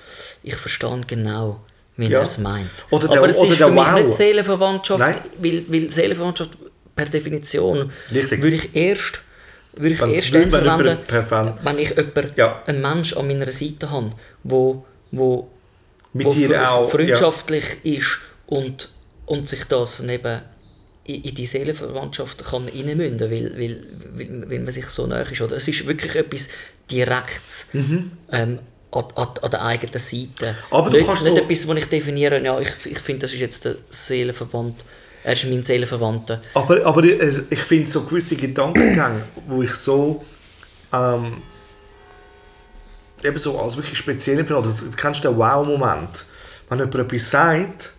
ich 0.44 0.56
verstehe 0.56 1.02
genau, 1.08 1.62
wie 1.98 2.08
Ja. 2.10 2.20
er 2.20 2.24
es 2.24 2.38
meint. 2.38 2.70
Oder 2.92 3.08
der- 3.08 3.18
Aber 3.18 3.30
es 3.30 3.38
ist 3.38 3.58
für 3.58 3.70
mich 3.72 3.78
Wow. 3.86 3.94
nicht 4.04 4.10
Seelenverwandtschaft, 4.16 5.00
Nein. 5.00 5.16
weil, 5.40 5.64
weil 5.68 5.90
Seelenverwandtschaft 5.90 6.52
per 6.96 7.06
Definition 7.06 7.92
Richtig. 8.14 8.42
würde 8.42 8.56
ich 8.58 8.76
erst 8.76 9.22
würde 9.74 9.96
ich 9.96 10.02
Wenn's 10.02 10.16
erst 10.18 10.36
dann 10.36 10.50
verwenden, 10.52 10.98
wenn 11.64 11.80
ich 11.80 11.90
jemanden, 11.92 12.34
Ja. 12.36 12.62
einen 12.66 12.82
Mensch 12.82 13.16
an 13.16 13.26
meiner 13.28 13.50
Seite 13.54 13.90
habe, 13.90 14.10
wo, 14.44 14.86
wo 15.12 15.48
Mit 16.12 16.28
wo 16.28 16.32
dir 16.34 16.70
auch. 16.70 16.92
freundschaftlich 16.92 17.64
ist 17.84 18.20
und, 18.48 18.90
und 19.26 19.48
sich 19.48 19.64
das 19.64 20.02
neben 20.02 20.42
in, 21.04 21.36
die 21.36 21.46
Seelenverwandtschaft 21.46 22.44
kann 22.44 22.68
reinmünden, 22.68 23.32
weil, 23.32 23.58
weil, 23.58 23.84
weil, 24.14 24.50
weil 24.50 24.60
man 24.60 24.72
sich 24.72 24.86
so 24.86 25.08
nahe 25.08 25.24
ist. 25.24 25.42
Oder? 25.42 25.58
Es 25.58 25.68
ist 25.68 25.86
wirklich 25.88 26.16
etwas 26.16 26.50
Direktes 26.90 27.70
ähm, 27.74 28.12
an, 28.32 28.60
an, 29.16 29.28
an 29.42 29.52
der 29.52 29.66
eigenen 29.66 30.00
Seite. 30.00 30.52
Mhm. 30.52 30.56
Aber 30.76 30.90
du 30.90 30.98
nicht, 30.98 31.08
kannst 31.08 31.24
nicht 31.24 31.36
so- 31.36 31.42
etwas, 31.42 31.68
wo 31.68 31.74
ich 31.74 31.86
definiere, 31.86 32.44
ja, 32.44 32.60
ich, 32.60 32.70
ich 32.86 33.00
finde, 33.00 33.22
das 33.22 33.34
ist 33.34 33.40
jetzt 33.40 33.66
der 33.66 33.76
Seelenverwandt, 33.90 34.84
er 35.24 35.34
ist 35.34 35.46
mein 35.46 35.64
Seelenverwandter. 35.64 36.42
Aber, 36.54 36.86
aber 36.86 37.04
ich, 37.04 37.60
finde 37.60 37.90
so 37.90 38.04
gewisse 38.04 38.36
Gedankengänge, 38.36 39.24
wo 39.48 39.62
ich 39.64 39.74
so 39.74 40.24
ähm, 40.94 41.42
eben 43.24 43.38
so 43.38 43.60
als 43.60 43.78
wirklich 43.78 43.98
speziell 43.98 44.40
empfinde, 44.40 44.60
oder 44.62 44.70
du 44.70 44.96
kennst 44.96 45.24
den 45.24 45.38
Wow-Moment, 45.38 46.26
wenn 46.70 46.80
jemand 46.80 46.96
etwas 46.96 47.30
sagt, 47.30 47.92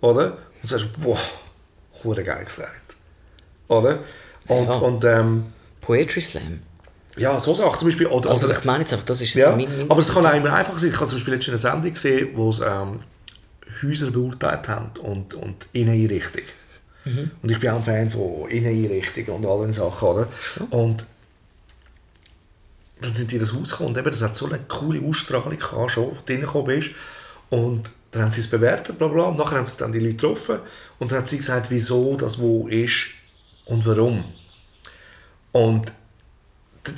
oder? 0.00 0.32
Und 0.32 0.38
du 0.62 0.68
sagst, 0.68 0.86
wow, 0.98 1.18
hure 2.04 2.22
geil 2.22 2.44
gesagt. 2.44 2.96
Oder? 3.68 4.00
Und, 4.48 4.66
Ja. 4.66 4.72
und 4.74 5.04
ähm, 5.04 5.46
Poetry 5.80 6.20
Slam. 6.20 6.60
ja, 7.16 7.38
so 7.40 7.54
Sachen 7.54 7.78
zum 7.78 7.88
Beispiel. 7.88 8.06
Oder, 8.06 8.30
Also 8.30 8.46
oder, 8.46 8.58
ich 8.58 8.64
meine 8.64 8.80
jetzt 8.80 8.92
einfach, 8.92 9.06
das 9.06 9.20
ist 9.20 9.34
jetzt 9.34 9.44
ja, 9.46 9.56
mein, 9.56 9.68
mein 9.76 9.90
aber 9.90 10.00
es 10.00 10.12
kann 10.12 10.26
auch 10.26 10.34
immer 10.34 10.52
einfach 10.52 10.78
sein. 10.78 10.90
Ich 10.90 10.96
habe 10.96 11.06
zum 11.08 11.18
Beispiel 11.18 11.34
letztens 11.34 11.64
eine 11.64 11.72
Sendung 11.74 11.92
gesehen, 11.94 12.28
wo 12.34 12.50
es 12.50 12.60
ähm, 12.60 13.00
Häuser 13.82 14.10
beurteilt 14.10 14.68
haben 14.68 14.90
und, 15.02 15.34
und 15.34 15.66
Inneneinrichtung. 15.72 16.42
Mhm. 17.04 17.30
Und 17.42 17.50
ich 17.50 17.58
bin 17.60 17.70
auch 17.70 17.76
ein 17.76 17.84
Fan 17.84 18.10
von 18.10 18.48
Inneneinrichtung 18.48 19.26
und 19.36 19.46
all 19.46 19.62
den 19.62 19.72
Sachen, 19.72 20.08
oder? 20.08 20.28
Und 20.70 21.04
dann 23.00 23.14
sind 23.14 23.30
die 23.30 23.34
in 23.36 23.40
das 23.42 23.52
Haus 23.52 23.70
gekommen 23.70 23.90
und 23.90 23.98
eben, 23.98 24.10
das 24.10 24.22
hat 24.22 24.34
so 24.36 24.46
eine 24.46 24.58
coole 24.68 25.00
Ausstrahlung 25.06 25.58
gehabt, 25.58 25.90
schon, 25.90 26.04
wo 26.06 26.16
du 26.24 26.32
reingekommen 26.32 26.66
bist. 26.66 26.90
Und 27.50 27.90
Dann 28.14 28.22
haben 28.22 28.32
sie 28.32 28.42
es 28.42 28.48
bewertet, 28.48 28.96
bla 28.96 29.08
bla, 29.08 29.24
und 29.24 29.36
nachher 29.36 29.58
haben 29.58 29.66
sie 29.66 29.76
dann 29.76 29.92
die 29.92 29.98
Leute 29.98 30.14
getroffen 30.14 30.60
und 31.00 31.10
dann 31.10 31.18
hat 31.18 31.26
sie 31.26 31.36
gesagt, 31.36 31.66
wieso 31.70 32.16
das 32.16 32.38
wo 32.38 32.68
ist 32.68 33.06
und 33.64 33.84
warum. 33.84 34.24
Und 35.50 35.92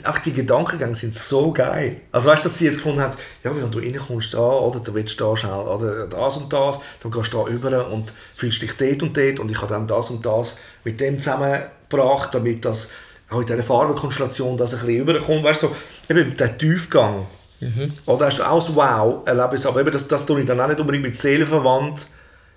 auch 0.04 0.18
die 0.18 0.32
Gedankengänge 0.32 0.94
sind 0.94 1.14
so 1.14 1.52
geil. 1.52 2.02
Also 2.12 2.28
weißt 2.28 2.44
du, 2.44 2.48
dass 2.50 2.58
sie 2.58 2.66
jetzt 2.66 2.76
gefunden 2.76 3.00
hat, 3.00 3.16
ja, 3.42 3.56
wenn 3.56 3.70
du 3.70 3.78
reinkommst 3.78 4.34
da, 4.34 4.40
oder 4.40 4.80
du 4.80 4.92
willst 4.92 5.18
da 5.18 5.34
schnell, 5.34 5.52
oder 5.52 6.06
das 6.06 6.36
und 6.36 6.52
das, 6.52 6.80
dann 7.00 7.10
gehst 7.10 7.32
du 7.32 7.44
da 7.44 7.50
über 7.50 7.88
und 7.90 8.12
fühlst 8.34 8.60
dich 8.60 8.76
dort 8.76 9.02
und 9.02 9.16
dort 9.16 9.40
und 9.40 9.50
ich 9.50 9.56
habe 9.62 9.72
dann 9.72 9.88
das 9.88 10.10
und 10.10 10.26
das 10.26 10.60
mit 10.84 11.00
dem 11.00 11.18
zusammengebracht, 11.18 12.34
damit 12.34 12.62
das 12.66 12.90
auch 13.30 13.40
in 13.40 13.46
dieser 13.46 13.62
Farbenkonstellation 13.62 14.58
das 14.58 14.74
ein 14.74 14.80
bisschen 14.80 15.00
überkommt. 15.00 15.44
Weißt 15.44 15.62
du, 15.62 15.68
so, 15.68 15.76
eben 16.14 16.36
der 16.36 16.58
Tiefgang. 16.58 17.26
Mhm. 17.60 17.92
Oder 18.06 18.26
hast 18.26 18.38
du 18.38 18.42
auch 18.42 18.60
so 18.60 18.74
Wow-Erlebnis, 18.76 19.66
aber 19.66 19.80
eben 19.80 19.92
das, 19.92 20.08
das 20.08 20.26
tue 20.26 20.40
ich 20.40 20.46
dann 20.46 20.60
auch 20.60 20.68
nicht 20.68 20.80
unbedingt 20.80 21.04
mit 21.04 21.16
Seelenverwandt 21.16 22.06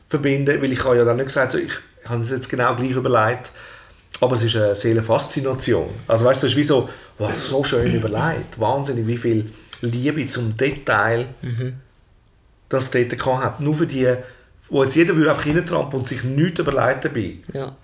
verbinden, 0.09 0.61
weil 0.61 0.71
ich 0.71 0.83
habe 0.83 0.97
ja 0.97 1.05
dann 1.05 1.17
nicht 1.17 1.27
gesagt, 1.27 1.53
so, 1.53 1.57
ich 1.57 1.71
habe 2.05 2.21
es 2.21 2.31
jetzt 2.31 2.49
genau 2.49 2.75
gleich 2.75 2.91
überlegt, 2.91 3.51
aber 4.19 4.35
es 4.35 4.43
ist 4.43 4.55
eine 4.55 4.75
Seelenfaszination. 4.75 5.89
Also 6.07 6.25
weißt 6.25 6.43
du, 6.43 6.47
es 6.47 6.53
ist 6.53 6.57
wie 6.57 6.63
so, 6.63 6.89
wow, 7.17 7.33
so 7.33 7.63
schön 7.63 7.93
überlegt, 7.93 8.59
wahnsinnig, 8.59 9.07
wie 9.07 9.17
viel 9.17 9.51
Liebe 9.81 10.27
zum 10.27 10.57
Detail 10.57 11.27
mhm. 11.41 11.75
das 12.67 12.91
dort 12.91 13.25
hat. 13.25 13.59
Nur 13.61 13.75
für 13.75 13.87
die, 13.87 14.13
wo 14.69 14.83
jetzt 14.83 14.95
jeder 14.95 15.15
würde 15.15 15.31
einfach 15.31 15.45
reintrampeln 15.45 16.01
und 16.01 16.07
sich 16.07 16.23
nichts 16.23 16.59
überlegt 16.59 17.05
dabei. 17.05 17.35
Ja. 17.53 17.75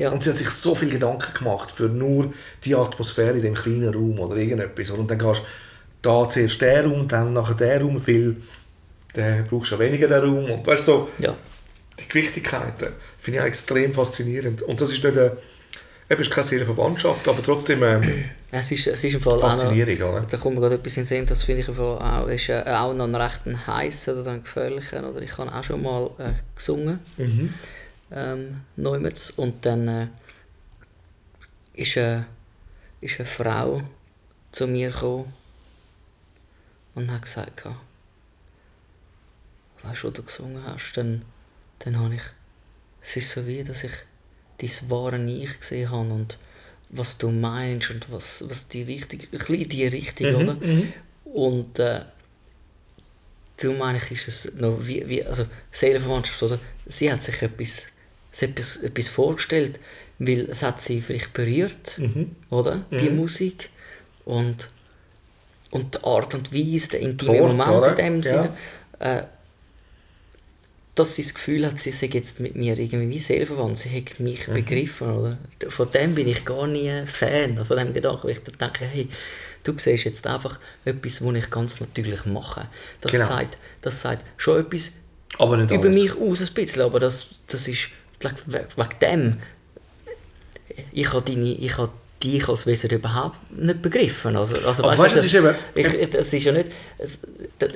Ja. 0.00 0.10
Und 0.10 0.22
sie 0.22 0.30
hat 0.30 0.38
sich 0.38 0.48
so 0.48 0.74
viel 0.74 0.88
Gedanken 0.88 1.34
gemacht 1.34 1.70
für 1.70 1.82
nur 1.82 2.32
die 2.64 2.74
Atmosphäre 2.74 3.36
in 3.36 3.42
dem 3.42 3.54
kleinen 3.54 3.92
Raum 3.92 4.18
oder 4.18 4.34
irgendetwas. 4.36 4.88
Und 4.88 5.10
dann 5.10 5.18
gehst 5.18 5.42
du 5.42 5.46
da 6.00 6.26
zuerst 6.26 6.62
der 6.62 6.86
Raum, 6.86 7.06
dann 7.06 7.34
nachher 7.34 7.54
der 7.54 7.82
Raum, 7.82 8.00
weil 8.06 8.36
dann 9.12 9.44
brauchst 9.44 9.72
du 9.72 9.78
weniger 9.78 10.08
den 10.08 10.22
Raum. 10.22 10.50
Und 10.50 10.66
weißt 10.66 10.86
so, 10.86 11.10
ja. 11.18 11.36
die 11.98 12.08
Gewichtigkeiten 12.08 12.94
finde 13.18 13.40
ich 13.40 13.44
extrem 13.44 13.92
faszinierend. 13.92 14.62
Und 14.62 14.80
das 14.80 14.90
ist 14.90 15.04
nicht 15.04 15.18
eine, 15.18 15.36
eben 16.08 16.22
ist 16.22 16.30
keine 16.30 16.46
Seelenverwandtschaft, 16.46 17.28
aber 17.28 17.42
trotzdem 17.42 17.82
ähm, 17.82 18.24
es 18.52 18.72
ist, 18.72 18.86
es 18.86 19.04
ist 19.04 19.12
im 19.12 19.20
Fall 19.20 19.38
faszinierend. 19.38 20.02
Auch 20.02 20.14
noch, 20.14 20.24
da 20.24 20.38
kommt 20.38 20.54
mir 20.54 20.62
gerade 20.62 20.76
etwas 20.76 20.96
in 20.96 21.02
den 21.02 21.08
Sinn, 21.08 21.26
das 21.26 21.42
finde 21.42 21.60
ich 21.60 21.68
auch, 21.78 22.26
ist 22.26 22.48
äh, 22.48 22.64
auch 22.66 22.94
noch 22.94 23.04
ein 23.04 23.14
recht 23.14 23.42
heißer 23.66 24.18
oder 24.18 24.30
ein 24.30 24.42
gefährlicher. 24.42 25.06
Oder 25.06 25.20
ich 25.20 25.36
habe 25.36 25.54
auch 25.54 25.62
schon 25.62 25.82
mal 25.82 26.10
äh, 26.18 26.32
gesungen. 26.56 27.00
Mhm 27.18 27.52
ähm, 28.12 28.62
Neumets. 28.76 29.30
Und 29.30 29.64
dann 29.64 29.88
äh, 29.88 30.06
ist, 31.74 31.96
eine, 31.96 32.26
ist 33.00 33.18
eine 33.18 33.26
Frau 33.26 33.82
zu 34.52 34.66
mir 34.66 34.90
gekommen 34.90 35.32
und 36.94 37.10
hat 37.10 37.22
gesagt, 37.22 37.64
weißt 39.82 40.02
du, 40.02 40.08
was 40.08 40.14
du 40.14 40.22
gesungen 40.22 40.64
hast, 40.64 40.92
dann, 40.94 41.22
dann 41.80 41.98
habe 41.98 42.14
ich, 42.14 42.22
es 43.02 43.16
ist 43.16 43.30
so 43.30 43.46
wie, 43.46 43.62
dass 43.64 43.84
ich 43.84 43.92
dein 44.58 44.90
wahre 44.90 45.22
Ich 45.24 45.60
gesehen 45.60 45.90
habe 45.90 46.12
und 46.12 46.36
was 46.90 47.18
du 47.18 47.30
meinst 47.30 47.90
und 47.90 48.10
was, 48.10 48.48
was 48.48 48.68
die 48.68 48.86
wichtig, 48.86 49.28
ein 49.32 49.38
bisschen 49.38 49.68
die 49.68 49.86
Richtung, 49.86 50.32
mhm, 50.32 50.36
oder? 50.36 50.54
Mhm. 50.54 50.92
Und 51.24 51.78
äh, 51.78 52.02
darum 53.56 53.78
meine 53.78 53.98
ich, 53.98 54.10
ist 54.10 54.28
es 54.28 54.54
noch 54.54 54.78
wie, 54.82 55.08
wie 55.08 55.24
also 55.24 55.46
Seelenverwandtschaft, 55.70 56.42
oder? 56.42 56.58
Sie 56.86 57.10
hat 57.10 57.22
sich 57.22 57.40
etwas 57.42 57.86
sich 58.32 58.50
etwas, 58.50 58.76
etwas 58.78 59.08
vorgestellt, 59.08 59.80
weil 60.18 60.50
es 60.50 60.62
hat 60.62 60.80
sie 60.80 61.00
vielleicht 61.00 61.32
berührt, 61.32 61.98
mhm. 61.98 62.36
oder? 62.50 62.84
Die 62.90 63.10
mhm. 63.10 63.16
Musik 63.16 63.70
und, 64.24 64.68
und 65.70 65.94
die 65.94 66.04
Art 66.04 66.34
und 66.34 66.52
Weise, 66.52 66.90
der 66.90 67.00
intime 67.00 67.40
Wort, 67.40 67.56
Moment 67.56 67.70
oder? 67.70 67.90
in 67.90 67.96
dem 67.96 68.22
Sinne, 68.22 68.52
ja. 69.00 69.18
äh, 69.18 69.24
dass 70.94 71.14
sie 71.14 71.22
das 71.22 71.34
Gefühl 71.34 71.66
hat, 71.66 71.80
sie 71.80 71.92
sei 71.92 72.10
jetzt 72.12 72.40
mit 72.40 72.56
mir 72.56 72.78
irgendwie 72.78 73.08
wie 73.08 73.18
seelenverwandt, 73.18 73.78
sie 73.78 73.88
hat 73.88 74.20
mich 74.20 74.46
mhm. 74.46 74.54
begriffen, 74.54 75.10
oder? 75.10 75.38
Von 75.68 75.90
dem 75.90 76.14
bin 76.14 76.28
ich 76.28 76.44
gar 76.44 76.66
nie 76.66 77.06
Fan, 77.06 77.64
von 77.64 77.76
dem 77.76 77.94
Gedanken, 77.94 78.24
weil 78.24 78.32
ich 78.32 78.40
denke, 78.40 78.84
hey, 78.84 79.08
du 79.64 79.72
siehst 79.78 80.04
jetzt 80.04 80.26
einfach 80.26 80.58
etwas, 80.84 81.24
was 81.24 81.34
ich 81.34 81.50
ganz 81.50 81.80
natürlich 81.80 82.24
mache. 82.26 82.68
Das, 83.00 83.12
genau. 83.12 83.26
sagt, 83.26 83.56
das 83.82 84.00
sagt 84.00 84.24
schon 84.36 84.60
etwas 84.60 84.92
über 85.38 85.54
alles. 85.54 85.94
mich 85.94 86.16
aus, 86.16 86.40
ein 86.40 86.54
bisschen, 86.54 86.82
aber 86.82 87.00
das, 87.00 87.28
das 87.46 87.68
ist 87.68 87.90
wegen 88.20 88.98
dem, 89.00 89.36
ich 90.92 91.12
habe, 91.12 91.22
deine, 91.22 91.52
ich 91.52 91.76
habe 91.78 91.90
dich 92.22 92.48
als 92.48 92.66
Wesen 92.66 92.90
überhaupt 92.90 93.38
nicht 93.50 93.82
begriffen. 93.82 94.36
Also, 94.36 94.56
also 94.56 94.82
weißt, 94.82 95.02
weißt, 95.02 95.16
das, 95.16 95.24
ist 95.24 95.34
eben, 95.34 95.54
ich, 95.74 96.10
das 96.10 96.32
ist 96.32 96.44
ja 96.44 96.52
nicht, 96.52 96.70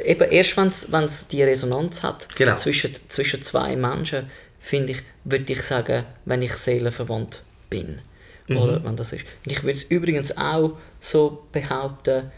eben 0.04 0.30
erst 0.30 0.56
wenn 0.56 1.04
es 1.04 1.28
die 1.28 1.42
Resonanz 1.42 2.02
hat 2.02 2.28
genau. 2.36 2.56
zwischen, 2.56 2.92
zwischen 3.08 3.42
zwei 3.42 3.74
Menschen, 3.76 4.30
finde 4.60 4.92
ich, 4.92 5.02
würde 5.24 5.52
ich 5.52 5.62
sagen, 5.62 6.04
wenn 6.24 6.42
ich 6.42 6.52
seelenverwandt 6.52 7.42
bin. 7.70 8.00
Mhm. 8.46 8.56
Oder 8.58 8.84
wenn 8.84 8.96
das 8.96 9.12
ist. 9.12 9.24
Und 9.44 9.52
ich 9.52 9.62
würde 9.62 9.78
es 9.78 9.84
übrigens 9.84 10.36
auch 10.36 10.76
so 11.00 11.46
behaupten 11.52 12.30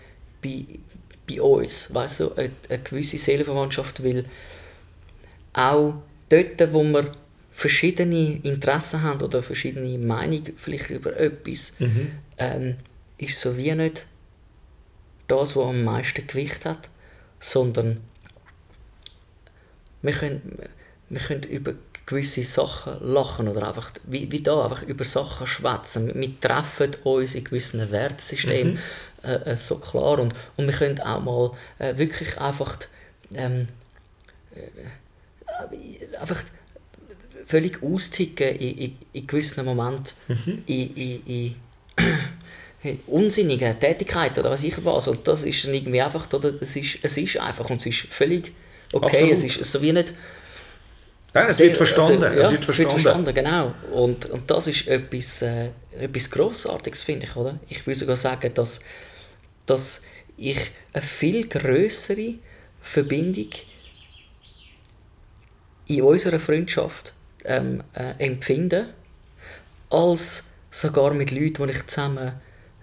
bei, 0.42 0.64
bei 1.28 1.42
uns, 1.42 1.92
weißt 1.92 2.20
du, 2.20 2.34
eine, 2.34 2.50
eine 2.68 2.78
gewisse 2.78 3.18
Seelenverwandtschaft, 3.18 4.04
weil 4.04 4.24
auch 5.52 5.94
dort, 6.28 6.72
wo 6.72 6.84
wir 6.84 7.10
verschiedene 7.56 8.38
Interessen 8.42 9.02
haben 9.02 9.22
oder 9.22 9.42
verschiedene 9.42 9.96
Meinungen 9.96 10.52
vielleicht 10.58 10.90
über 10.90 11.16
etwas, 11.16 11.72
mhm. 11.78 12.12
ähm, 12.36 12.76
ist 13.16 13.40
so 13.40 13.56
wie 13.56 13.74
nicht 13.74 14.04
das, 15.26 15.56
was 15.56 15.64
am 15.64 15.82
meisten 15.82 16.26
Gewicht 16.26 16.66
hat, 16.66 16.90
sondern 17.40 18.02
wir 20.02 20.12
können, 20.12 20.58
wir 21.08 21.20
können 21.20 21.44
über 21.44 21.72
gewisse 22.04 22.44
Sachen 22.44 23.02
lachen 23.02 23.48
oder 23.48 23.66
einfach, 23.66 23.90
wie, 24.04 24.30
wie 24.30 24.42
da, 24.42 24.64
einfach 24.64 24.82
über 24.82 25.06
Sachen 25.06 25.46
schwätzen. 25.46 26.12
Wir 26.14 26.38
treffen 26.38 26.94
uns 27.04 27.34
in 27.34 27.44
gewissen 27.44 27.90
Wertesystemen 27.90 28.74
mhm. 28.74 29.28
äh, 29.28 29.52
äh, 29.52 29.56
so 29.56 29.76
klar 29.76 30.18
und, 30.18 30.34
und 30.58 30.66
wir 30.66 30.74
können 30.74 31.00
auch 31.00 31.22
mal 31.22 31.52
äh, 31.78 31.96
wirklich 31.96 32.38
einfach 32.38 32.76
ähm, 33.32 33.68
äh, 34.54 36.18
einfach 36.18 36.44
völlig 37.46 37.82
austicken 37.82 38.48
in, 38.56 38.78
in, 38.78 38.98
in 39.12 39.26
gewissen 39.26 39.64
Momenten, 39.64 40.14
mhm. 40.28 40.62
in, 40.66 40.96
in, 40.96 41.26
in 41.26 41.54
unsinnigen 43.06 43.78
Tätigkeiten 43.78 44.40
oder 44.40 44.50
was 44.50 44.64
ich 44.64 44.84
was. 44.84 45.08
Und 45.08 45.26
das 45.26 45.44
ist 45.44 45.64
irgendwie 45.64 46.02
einfach, 46.02 46.30
oder? 46.32 46.52
Es, 46.60 46.76
ist, 46.76 46.98
es 47.02 47.16
ist 47.16 47.38
einfach 47.38 47.70
und 47.70 47.76
es 47.76 47.86
ist 47.86 48.00
völlig 48.10 48.52
okay. 48.92 49.30
Es 49.30 49.42
ist 49.42 49.64
so 49.64 49.80
wie 49.80 49.92
nicht. 49.92 50.12
Nein, 51.32 51.46
es 51.48 51.58
wird 51.58 51.76
verstanden. 51.76 52.24
Also, 52.24 52.40
ja, 52.40 52.46
es 52.46 52.50
wird 52.50 52.64
verstanden. 52.64 52.92
wird 52.92 53.02
verstanden, 53.02 53.34
genau. 53.34 53.74
Und, 53.92 54.26
und 54.26 54.50
das 54.50 54.66
ist 54.66 54.88
etwas, 54.88 55.42
äh, 55.42 55.70
etwas 55.98 56.30
Grossartiges, 56.30 57.02
finde 57.02 57.26
ich, 57.26 57.36
oder? 57.36 57.58
Ich 57.68 57.86
würde 57.86 57.98
sogar 57.98 58.16
sagen, 58.16 58.52
dass, 58.54 58.80
dass 59.66 60.02
ich 60.36 60.58
eine 60.92 61.02
viel 61.02 61.46
größere 61.46 62.34
Verbindung 62.80 63.50
in 65.88 66.02
unserer 66.02 66.38
Freundschaft 66.38 67.12
ähm, 67.46 67.82
äh, 67.94 68.12
empfinden, 68.24 68.86
als 69.90 70.44
sogar 70.70 71.14
mit 71.14 71.30
Leuten, 71.30 71.66
die 71.66 71.72
ich 71.72 71.86
zusammen, 71.86 72.32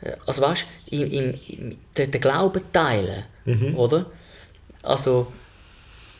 äh, 0.02 0.14
also 0.26 0.42
weißt, 0.42 0.66
im, 0.92 1.12
im, 1.12 1.40
im, 1.48 1.78
den, 1.98 2.12
den 2.12 2.22
Glauben 2.22 2.62
teilen, 2.72 3.26
mhm. 3.46 3.76
oder? 3.76 4.06
Also, 4.82 5.32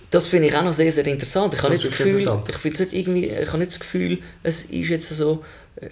das 0.10 0.28
finde 0.28 0.48
ich 0.48 0.56
auch 0.56 0.64
noch 0.64 0.74
sehr, 0.74 0.92
sehr 0.92 1.08
interessant. 1.08 1.54
Ich 1.56 1.64
habe 1.64 1.74
nicht 1.74 1.84
das 1.84 1.92
Gefühl, 1.92 2.20
ich, 2.20 2.80
nicht 2.80 2.94
irgendwie, 2.94 3.30
ich 3.30 3.48
habe 3.48 3.58
nicht 3.58 3.72
das 3.72 3.80
Gefühl, 3.80 4.20
es 4.44 4.66
ist 4.66 4.90
jetzt 4.90 5.10
so, 5.10 5.44
äh, 5.76 5.90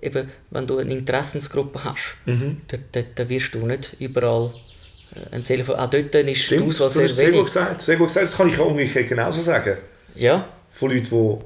eben, 0.00 0.30
wenn 0.50 0.66
du 0.66 0.78
eine 0.78 0.92
Interessensgruppe 0.92 1.84
hast, 1.84 2.16
mhm. 2.24 2.62
dann, 2.68 3.28
wirst 3.28 3.54
du 3.54 3.66
nicht 3.66 3.96
überall 3.98 4.54
äh, 5.14 5.34
ein 5.34 5.42
Seele 5.42 5.64
von, 5.64 5.74
auch 5.76 5.90
dort 5.90 6.14
ist 6.14 6.38
Stimmt, 6.38 6.62
die 6.62 6.66
Auswahl 6.66 6.90
sehr, 6.90 7.08
sehr, 7.08 7.26
sehr 7.26 7.32
Gut 7.32 7.44
gesagt, 7.44 7.82
sehr 7.82 7.96
gut 7.96 8.08
gesagt, 8.08 8.24
das 8.24 8.36
kann 8.36 8.48
ich 8.48 8.58
auch 8.58 8.70
umgekehrt 8.70 9.08
genauso 9.08 9.40
sagen. 9.42 9.76
Ja. 10.14 10.48
Von 10.70 10.90
Leuten, 10.90 11.04
die 11.10 11.44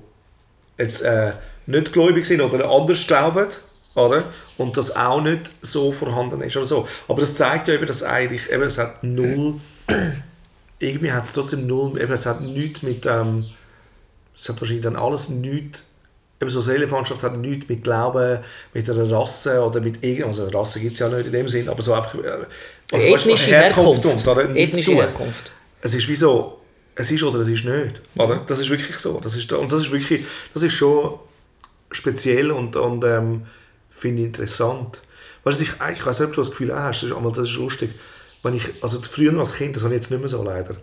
jetzt 0.79 1.03
äh, 1.03 1.33
nicht 1.67 1.93
gläubig 1.93 2.25
sind 2.25 2.41
oder 2.41 2.69
anders 2.71 3.07
glauben, 3.07 3.47
oder? 3.95 4.25
Und 4.57 4.77
das 4.77 4.95
auch 4.97 5.21
nicht 5.21 5.51
so 5.61 5.93
vorhanden 5.93 6.41
ist 6.43 6.57
oder 6.57 6.67
so. 6.67 6.89
Aber 7.09 7.21
das 7.21 7.37
zeigt 7.37 7.69
ja 7.69 7.75
eben, 7.75 7.87
dass 7.87 8.03
eigentlich, 8.03 8.51
eben, 8.51 8.63
es 8.63 8.79
hat 8.79 9.03
null, 9.03 9.61
irgendwie 10.79 11.13
hat 11.13 11.25
es 11.25 11.33
trotzdem 11.33 11.67
null, 11.67 12.01
eben, 12.01 12.13
es 12.13 12.27
hat 12.27 12.41
nichts 12.41 12.83
mit, 12.83 13.07
ähm, 13.07 13.47
es 14.37 14.49
hat 14.49 14.61
wahrscheinlich 14.61 14.85
dann 14.85 14.97
alles 14.97 15.29
nichts, 15.29 15.85
eben 16.41 16.51
so 16.51 16.61
Seelenverwandtschaft 16.61 17.23
hat 17.23 17.37
nichts 17.37 17.69
mit 17.69 17.85
Glauben, 17.85 18.39
mit 18.73 18.89
einer 18.89 19.11
Rasse 19.11 19.63
oder 19.63 19.81
mit 19.81 20.03
irgendwas, 20.03 20.41
also 20.41 20.59
Rasse 20.59 20.81
gibt 20.81 20.95
es 20.95 20.99
ja 20.99 21.09
nicht 21.09 21.27
in 21.27 21.33
dem 21.33 21.49
Sinn, 21.49 21.69
aber 21.69 21.83
so 21.83 21.93
einfach, 21.93 22.15
äh, 22.15 22.47
also, 22.91 23.07
Ethnische 23.07 23.51
Herkunft. 23.51 24.05
Und, 24.05 24.27
oder? 24.27 24.55
Ethnische 24.55 24.93
Herkunft. 24.93 25.51
Es 25.81 25.95
ist 25.95 26.09
wie 26.09 26.17
so, 26.17 26.62
es 26.95 27.11
ist 27.11 27.23
oder 27.23 27.41
es 27.41 27.49
ist 27.49 27.65
nicht. 27.65 28.03
Oder? 28.17 28.43
Das 28.47 28.61
ist 28.61 28.71
wirklich 28.71 28.97
so. 28.97 29.21
Das 29.21 29.35
ist, 29.37 29.53
und 29.53 29.73
das 29.73 29.81
ist 29.81 29.93
wirklich, 29.93 30.25
das 30.53 30.63
ist 30.63 30.75
schon 30.75 31.19
speziell 31.91 32.51
und, 32.51 32.77
und 32.77 33.05
ähm, 33.05 33.47
finde 33.91 34.23
ich 34.23 34.29
interessant. 34.29 35.01
Weißt 35.45 35.61
du, 35.61 35.65
ich, 35.65 35.73
ich 35.93 36.07
weiß 36.07 36.21
nicht, 36.21 36.29
ob 36.29 36.35
du 36.35 36.41
das 36.41 36.51
Gefühl 36.51 36.75
hast, 36.75 37.03
das 37.03 37.11
ist, 37.11 37.17
das 37.37 37.49
ist 37.49 37.57
lustig. 37.57 37.91
wenn 38.43 38.55
ich, 38.55 38.83
also 38.83 39.01
früher 39.01 39.37
als 39.39 39.55
Kind, 39.55 39.77
das 39.77 39.85
habe 39.85 39.95
ich 39.95 40.01
jetzt 40.01 40.11
nicht 40.11 40.21
mehr 40.21 40.29
so 40.29 40.43
leider, 40.43 40.77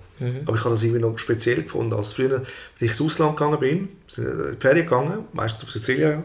aber 0.45 0.55
ich 0.55 0.63
habe 0.63 0.71
das 0.71 0.83
irgendwie 0.83 1.01
noch 1.01 1.17
speziell 1.19 1.63
gefunden, 1.63 1.93
als 1.93 2.13
früher, 2.13 2.29
wenn 2.39 2.45
ich 2.79 2.89
ins 2.89 3.01
Ausland 3.01 3.37
gegangen 3.37 3.59
bin, 3.59 3.89
sind 4.07 4.27
in 4.27 4.51
die 4.51 4.57
Ferien 4.59 4.85
gegangen, 4.85 5.25
meistens 5.33 5.63
auf 5.65 5.71
Sizilien, 5.71 6.23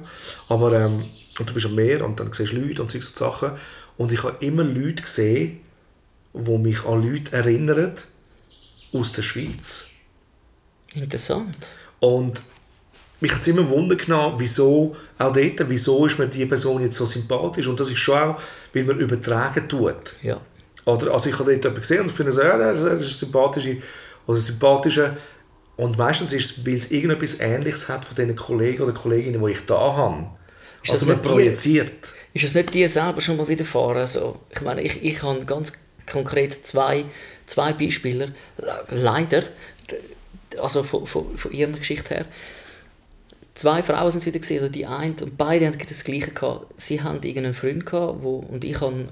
aber 0.49 0.73
ähm, 0.73 1.05
und 1.38 1.51
du 1.51 1.55
bist 1.55 1.66
am 1.66 1.75
Meer 1.75 2.05
und 2.05 2.20
dann 2.20 2.33
siehst 2.33 2.53
du 2.53 2.59
Leute 2.59 2.83
und 2.83 2.90
solche 2.90 3.09
Sachen 3.09 3.53
und 3.97 4.12
ich 4.12 4.23
habe 4.23 4.44
immer 4.44 4.62
Leute 4.62 5.03
gesehen, 5.03 5.61
die 6.33 6.59
mich 6.59 6.85
an 6.85 7.03
Leute 7.03 7.33
erinnern 7.33 7.94
aus 8.94 9.12
der 9.12 9.22
Schweiz. 9.22 9.87
Interessant. 10.94 11.57
Und 12.00 12.40
mich 13.20 13.33
hat 13.33 13.40
es 13.40 13.46
immer 13.48 13.68
Wunder 13.68 13.96
genommen, 13.96 14.37
wieso, 14.38 14.96
auch 15.18 15.33
dort, 15.33 15.68
wieso 15.68 16.07
ist 16.07 16.18
mir 16.18 16.28
die 16.28 16.46
Person 16.46 16.83
jetzt 16.83 16.96
so 16.96 17.07
sympathisch. 17.07 17.66
Und 17.66 17.80
das 17.80 17.90
ist 17.90 17.98
schon 17.98 18.18
auch, 18.18 18.40
weil 18.72 18.85
man 18.85 18.98
übertragen 18.98 19.68
tut. 19.68 20.14
Ja. 20.22 20.40
Oder, 20.85 21.12
also 21.12 21.28
ich 21.28 21.38
habe 21.38 21.52
dort 21.52 21.64
jemanden 21.64 21.80
gesehen 21.80 22.02
und 22.02 22.12
finde 22.12 22.33
so, 22.33 22.42
ja, 22.42 22.57
das 22.57 22.78
ist 22.78 22.85
ein 22.85 23.00
sympathische, 23.00 23.78
oder 24.26 24.38
sympathische. 24.38 25.16
Und 25.76 25.98
meistens 25.98 26.33
ist 26.33 26.59
es, 26.59 26.66
weil 26.66 26.74
es 26.74 26.90
irgendetwas 26.90 27.40
Ähnliches 27.40 27.88
hat 27.88 28.04
von 28.04 28.14
den 28.14 28.37
Kollegen 28.37 28.83
oder 28.83 28.92
Kolleginnen, 28.92 29.44
die 29.44 29.52
ich 29.52 29.66
da 29.66 29.78
habe. 29.96 30.26
Ist 30.83 30.92
also 30.92 31.07
das 31.07 31.16
man 31.16 31.22
projiziert. 31.22 31.92
Ist 32.35 32.44
es 32.44 32.54
nicht 32.54 32.74
dir 32.74 32.88
selber 32.88 33.20
schon 33.20 33.37
mal 33.37 33.48
widerfahren? 33.48 33.96
Also, 33.96 34.40
ich 34.50 34.61
meine, 34.61 34.83
ich, 34.83 35.02
ich 35.02 35.22
habe 35.22 35.44
ganz 35.46 35.72
konkret 36.11 36.66
zwei, 36.66 37.07
zwei 37.46 37.72
Beispiele, 37.72 38.33
leider, 38.90 39.44
also 40.61 40.83
von, 40.83 41.07
von, 41.07 41.37
von 41.37 41.52
ihrer 41.52 41.72
Geschichte 41.72 42.14
her. 42.14 42.24
Zwei 43.54 43.83
Frauen 43.83 44.11
sind 44.11 44.20
es 44.20 44.26
wieder 44.26 44.40
gesehen, 44.40 44.61
oder 44.61 44.70
die 44.70 44.87
eine, 44.87 45.14
und 45.22 45.37
beide 45.37 45.66
hatten 45.66 45.78
das 45.87 46.04
Gleiche 46.04 46.33
gehabt. 46.33 46.80
Sie 46.80 47.02
haben 47.02 47.22
irgendeinen 47.22 47.54
Freund 47.54 47.87
gehabt, 47.87 48.22
wo, 48.22 48.38
und 48.38 48.64
ich 48.64 48.80
habe 48.80 49.09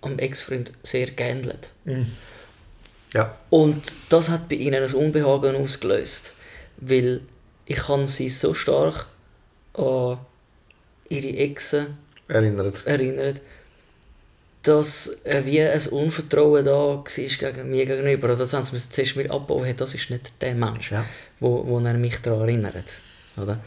am 0.00 0.18
Ex-Freund 0.18 0.72
sehr 0.82 1.06
geändelt. 1.10 1.70
Ja. 3.12 3.36
Und 3.50 3.94
das 4.08 4.28
hat 4.28 4.48
bei 4.48 4.56
ihnen 4.56 4.82
ein 4.82 4.94
Unbehagen 4.94 5.56
ausgelöst, 5.56 6.32
weil 6.78 7.20
ich 7.66 7.88
habe 7.88 8.06
sie 8.06 8.30
so 8.30 8.54
stark 8.54 9.06
an 9.74 10.18
ihre 11.08 11.36
Exen 11.38 11.98
Erinnert. 12.28 12.86
erinnert, 12.86 13.40
dass 14.68 15.20
äh, 15.24 15.42
wie 15.44 15.60
ein 15.60 15.80
Unvertrauen 15.88 16.64
da 16.64 16.72
war 16.72 17.04
gegen 17.04 17.70
mir 17.70 17.86
gegenüber. 17.86 18.26
Oder 18.28 18.36
das 18.36 18.52
haben 18.52 18.64
sie 18.64 18.74
mir 18.74 18.80
zuerst 18.80 19.16
wieder 19.16 19.32
abgebaut, 19.34 19.74
das 19.78 19.94
ist 19.94 20.10
nicht 20.10 20.32
der 20.40 20.54
Mensch, 20.54 20.90
Ja. 20.90 21.04
wo, 21.40 21.64
wo 21.66 21.78
er 21.80 21.94
mich 21.94 22.20
daran 22.22 22.40
erinnert. 22.42 22.84
Oder? 23.40 23.58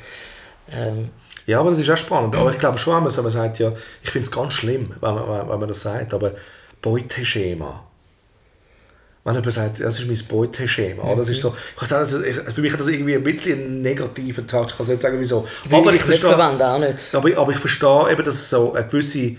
Ähm, 0.71 1.09
Ja, 1.45 1.59
aber 1.61 1.71
das 1.71 1.79
ist 1.79 1.89
auch 1.89 1.97
spannend. 1.97 2.35
Aber 2.35 2.51
ich 2.51 2.59
glaube 2.59 2.77
schon, 2.77 2.95
wenn 2.95 3.03
man 3.23 3.31
sagt 3.31 3.59
ja, 3.59 3.73
ich 4.03 4.11
finde 4.11 4.25
es 4.27 4.31
ganz 4.31 4.53
schlimm, 4.53 4.93
wenn 5.01 5.13
man, 5.15 5.27
wenn- 5.49 5.59
man 5.59 5.67
das 5.67 5.81
sagt, 5.81 6.13
aber 6.13 6.33
Beuteschema. 6.81 7.83
Wenn 9.25 9.35
jemand 9.35 9.53
sagt, 9.53 9.79
das 9.81 9.99
ist 9.99 10.07
mein 10.07 10.27
Beuteschema. 10.27 11.03
oder? 11.03 11.17
Das 11.17 11.29
ist 11.29 11.41
so, 11.41 11.55
ich 11.75 11.91
auch, 11.91 11.97
also 11.97 12.23
ich, 12.23 12.35
für 12.35 12.61
mich 12.61 12.71
hat 12.71 12.79
das 12.79 12.87
irgendwie 12.87 13.15
ein 13.15 13.23
bisschen 13.23 13.59
einen 13.59 13.81
negativen 13.81 14.47
Touch. 14.47 14.67
Ich 14.69 14.77
kann 14.77 14.83
es 14.85 14.89
nicht 14.89 15.01
sagen, 15.01 15.19
wieso. 15.19 15.45
Aber 15.69 15.89
ich 15.89 15.97
ich 15.97 16.01
verstehe, 16.03 16.37
auch 16.37 16.79
nicht. 16.79 17.03
aber, 17.13 17.37
aber 17.37 17.51
ich 17.51 17.57
verstehe 17.57 18.11
eben, 18.11 18.23
dass 18.23 18.35
es 18.35 18.49
so 18.49 18.73
eine 18.73 18.87
gewisse 18.87 19.35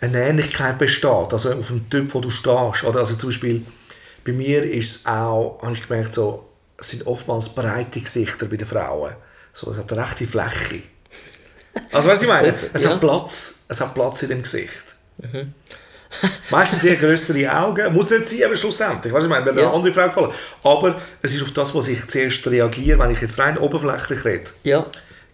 eine 0.00 0.22
Ähnlichkeit 0.28 0.78
besteht, 0.78 1.32
also 1.32 1.52
auf 1.52 1.66
dem 1.68 1.88
Typ, 1.90 2.14
wo 2.14 2.20
du 2.20 2.30
stehst. 2.30 2.84
Oder? 2.84 3.00
Also 3.00 3.14
zum 3.14 3.30
Beispiel, 3.30 3.64
bei 4.24 4.32
mir 4.32 4.62
ist 4.64 4.96
es 4.96 5.06
auch, 5.06 5.60
habe 5.62 5.74
ich 5.74 5.86
gemerkt, 5.88 6.14
so, 6.14 6.48
es 6.76 6.90
sind 6.90 7.06
oftmals 7.06 7.48
breite 7.54 8.00
Gesichter 8.00 8.46
bei 8.46 8.56
den 8.56 8.66
Frauen. 8.66 9.14
So, 9.52 9.70
es 9.70 9.78
hat 9.78 9.92
eine 9.92 10.02
rechte 10.06 10.26
Fläche. 10.26 10.82
Also 11.92 12.08
weißt 12.08 12.22
du, 12.22 12.26
ich 12.26 12.32
meine? 12.32 12.54
Es, 12.72 12.82
ja. 12.82 12.90
hat 12.90 13.00
Platz, 13.00 13.64
es 13.68 13.80
hat 13.80 13.94
Platz 13.94 14.22
in 14.22 14.28
dem 14.28 14.42
Gesicht. 14.42 14.84
Meistens 16.50 16.84
eher 16.84 16.96
größere 16.96 17.54
Augen. 17.54 17.92
Muss 17.92 18.10
nicht 18.10 18.26
sein, 18.26 18.44
aber 18.44 18.56
schlussendlich. 18.56 19.12
Weißt 19.12 19.22
du, 19.22 19.26
ich 19.26 19.30
meine, 19.30 19.46
wenn 19.46 19.56
Ja. 19.58 19.66
eine 19.66 19.74
andere 19.74 19.92
Frage 19.92 20.08
gefallen. 20.08 20.32
Aber 20.62 21.00
es 21.22 21.34
ist 21.34 21.42
auf 21.42 21.52
das, 21.52 21.74
was 21.74 21.88
ich 21.88 22.06
zuerst 22.06 22.46
reagiere, 22.46 22.98
wenn 22.98 23.10
ich 23.10 23.20
jetzt 23.20 23.38
rein 23.38 23.58
oberflächlich 23.58 24.24
rede. 24.24 24.50
Ja, 24.62 24.86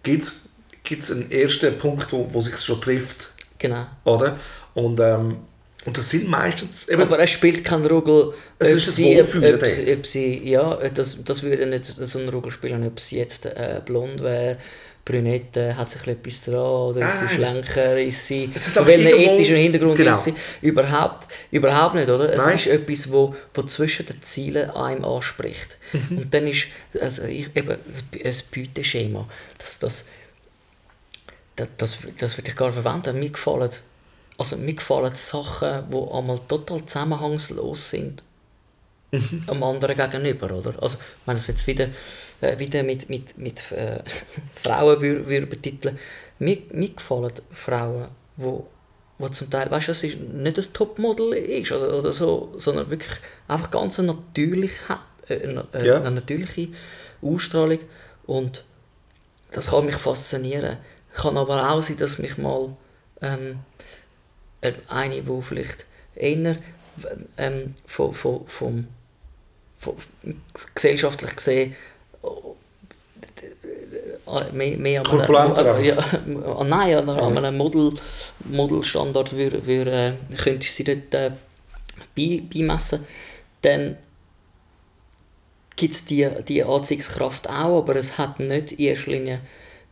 Gibt 0.03 0.23
es 0.23 1.11
einen 1.11 1.31
ersten 1.31 1.77
Punkt, 1.77 2.11
wo, 2.11 2.31
wo 2.31 2.41
sich 2.41 2.57
schon 2.59 2.79
trifft? 2.81 3.29
Genau. 3.57 3.85
Oder? 4.03 4.37
Und, 4.73 4.99
ähm, 4.99 5.37
und 5.85 5.97
das 5.97 6.09
sind 6.09 6.27
meistens 6.27 6.89
eben, 6.89 7.01
Aber 7.01 7.19
es 7.19 7.29
spielt 7.29 7.63
keinen 7.63 7.85
Ruggel, 7.85 8.33
Es 8.57 8.71
ob 8.71 8.77
ist 8.77 8.87
ein 8.87 8.93
sie, 8.93 9.21
ob, 9.21 9.27
Wohlfühlen 9.27 9.55
ob, 9.55 9.65
sie, 9.65 9.93
ob 9.93 10.05
sie, 10.07 10.49
ja, 10.49 10.75
das, 10.93 11.23
das 11.23 11.43
würde 11.43 11.65
nicht 11.67 11.85
so 11.85 12.19
einen 12.19 12.29
Ruggel 12.29 12.51
spielen, 12.51 12.85
ob 12.85 12.99
sie 12.99 13.17
jetzt 13.17 13.45
äh, 13.45 13.81
blond 13.85 14.21
wäre, 14.21 14.57
brünette, 15.05 15.77
hat 15.77 15.91
sich 15.91 16.05
etwas 16.07 16.45
dran, 16.45 16.55
oder 16.55 17.07
ist 17.07 17.19
sie 17.19 17.35
schlanker, 17.35 17.97
ist 17.99 18.25
sie, 18.25 18.47
von 18.47 18.87
welchem 18.87 19.19
ethischen 19.19 19.55
Hintergrund 19.57 19.95
Genau. 19.97 20.11
ist 20.11 20.23
sie, 20.23 20.33
überhaupt, 20.63 21.27
überhaupt 21.51 21.93
nicht, 21.93 22.09
oder? 22.09 22.33
Es 22.33 22.43
Nein. 22.43 22.55
ist 22.55 22.65
etwas, 22.65 23.11
wo, 23.11 23.35
wo 23.53 23.61
zwischen 23.63 24.07
den 24.07 24.21
Zielen 24.23 24.71
einem 24.71 25.05
anspricht. 25.05 25.77
Mhm. 25.93 26.17
Und 26.17 26.33
dann 26.33 26.47
ist, 26.47 26.65
also 26.99 27.21
ich, 27.23 27.55
eben, 27.55 27.69
ein 27.77 28.35
Beuteschema, 28.53 29.29
das, 29.59 29.77
das, 29.77 30.07
das, 31.55 31.69
das, 31.77 31.97
das 32.19 32.37
würde 32.37 32.49
ich 32.49 32.55
gar 32.55 32.67
nicht 32.71 32.81
verwenden. 32.81 33.19
Mir 33.19 33.29
gefallen, 33.29 33.69
also 34.37 34.57
mir 34.57 34.73
gefallen 34.73 35.15
Sachen, 35.15 35.89
die 35.89 36.11
einmal 36.11 36.39
total 36.47 36.85
zusammenhangslos 36.85 37.89
sind. 37.89 38.23
Am 39.47 39.63
anderen 39.63 39.95
gegenüber, 39.95 40.51
oder? 40.51 40.81
Also, 40.81 40.97
wenn 41.25 41.37
ich 41.37 41.43
es 41.43 41.47
jetzt 41.47 41.67
wieder, 41.67 41.87
äh, 42.41 42.59
wieder 42.59 42.83
mit, 42.83 43.09
mit, 43.09 43.37
mit 43.37 43.71
äh, 43.71 44.03
Frauen 44.55 44.99
würde 44.99 45.29
würd 45.29 45.49
betiteln, 45.49 45.97
mir, 46.39 46.57
mir 46.73 46.89
gefallen 46.89 47.31
Frauen, 47.51 48.09
wo, 48.35 48.67
wo 49.17 49.29
zum 49.29 49.49
Teil, 49.49 49.71
weißt 49.71 49.87
du, 49.87 49.91
das 49.91 50.03
ist 50.03 50.19
nicht 50.19 50.57
ein 50.57 50.73
Topmodel 50.73 51.33
ist 51.33 51.71
oder, 51.71 51.97
oder 51.97 52.11
so, 52.11 52.53
sondern 52.57 52.89
wirklich 52.89 53.17
einfach 53.47 53.71
ganz 53.71 53.99
eine 53.99 54.13
natürliche, 54.13 54.99
äh, 55.29 55.47
eine, 55.47 55.65
äh, 55.71 55.85
Ja. 55.87 55.97
eine 56.01 56.11
natürliche 56.11 56.69
Ausstrahlung 57.21 57.79
und 58.25 58.65
das 59.51 59.67
kann 59.67 59.85
mich 59.85 59.95
faszinieren. 59.95 60.77
Kann 61.15 61.37
aber 61.37 61.69
auch 61.71 61.81
sein, 61.81 61.97
dass 61.97 62.19
mich 62.19 62.37
mal 62.37 62.75
ähm, 63.21 63.59
äh, 64.61 64.73
eine, 64.87 65.21
die 65.21 65.41
vielleicht 65.41 65.85
eher 66.15 66.57
ähm, 67.37 67.73
von, 67.85 68.13
von, 68.13 68.47
vom, 68.47 68.87
von, 69.77 69.95
gesellschaftlich 70.73 71.35
gesehen 71.35 71.75
äh, 74.27 74.51
mehr, 74.51 74.77
mehr 74.77 75.03
an 75.05 75.55
äh, 75.55 75.87
ja, 75.87 75.97
ah, 75.97 76.63
nein, 76.63 76.97
an, 76.97 77.09
an 77.09 77.37
einem 77.37 77.57
Model, 77.57 77.93
Modelstandard 78.45 79.33
würde, 79.33 79.65
würde, 79.65 80.17
äh, 80.31 80.35
könnte 80.35 80.65
ich 80.65 80.73
sie 80.73 80.83
dort 80.83 81.13
äh, 81.13 81.31
bei, 82.15 82.41
beimessen, 82.51 83.05
dann 83.61 83.97
gibt 85.75 85.93
es 85.93 86.05
die, 86.05 86.27
die 86.47 86.63
Anziehungskraft 86.63 87.49
auch, 87.49 87.79
aber 87.79 87.95
es 87.95 88.17
hat 88.17 88.39
nicht 88.39 88.73
in 88.73 88.79
erster 88.79 89.11
Linie 89.11 89.41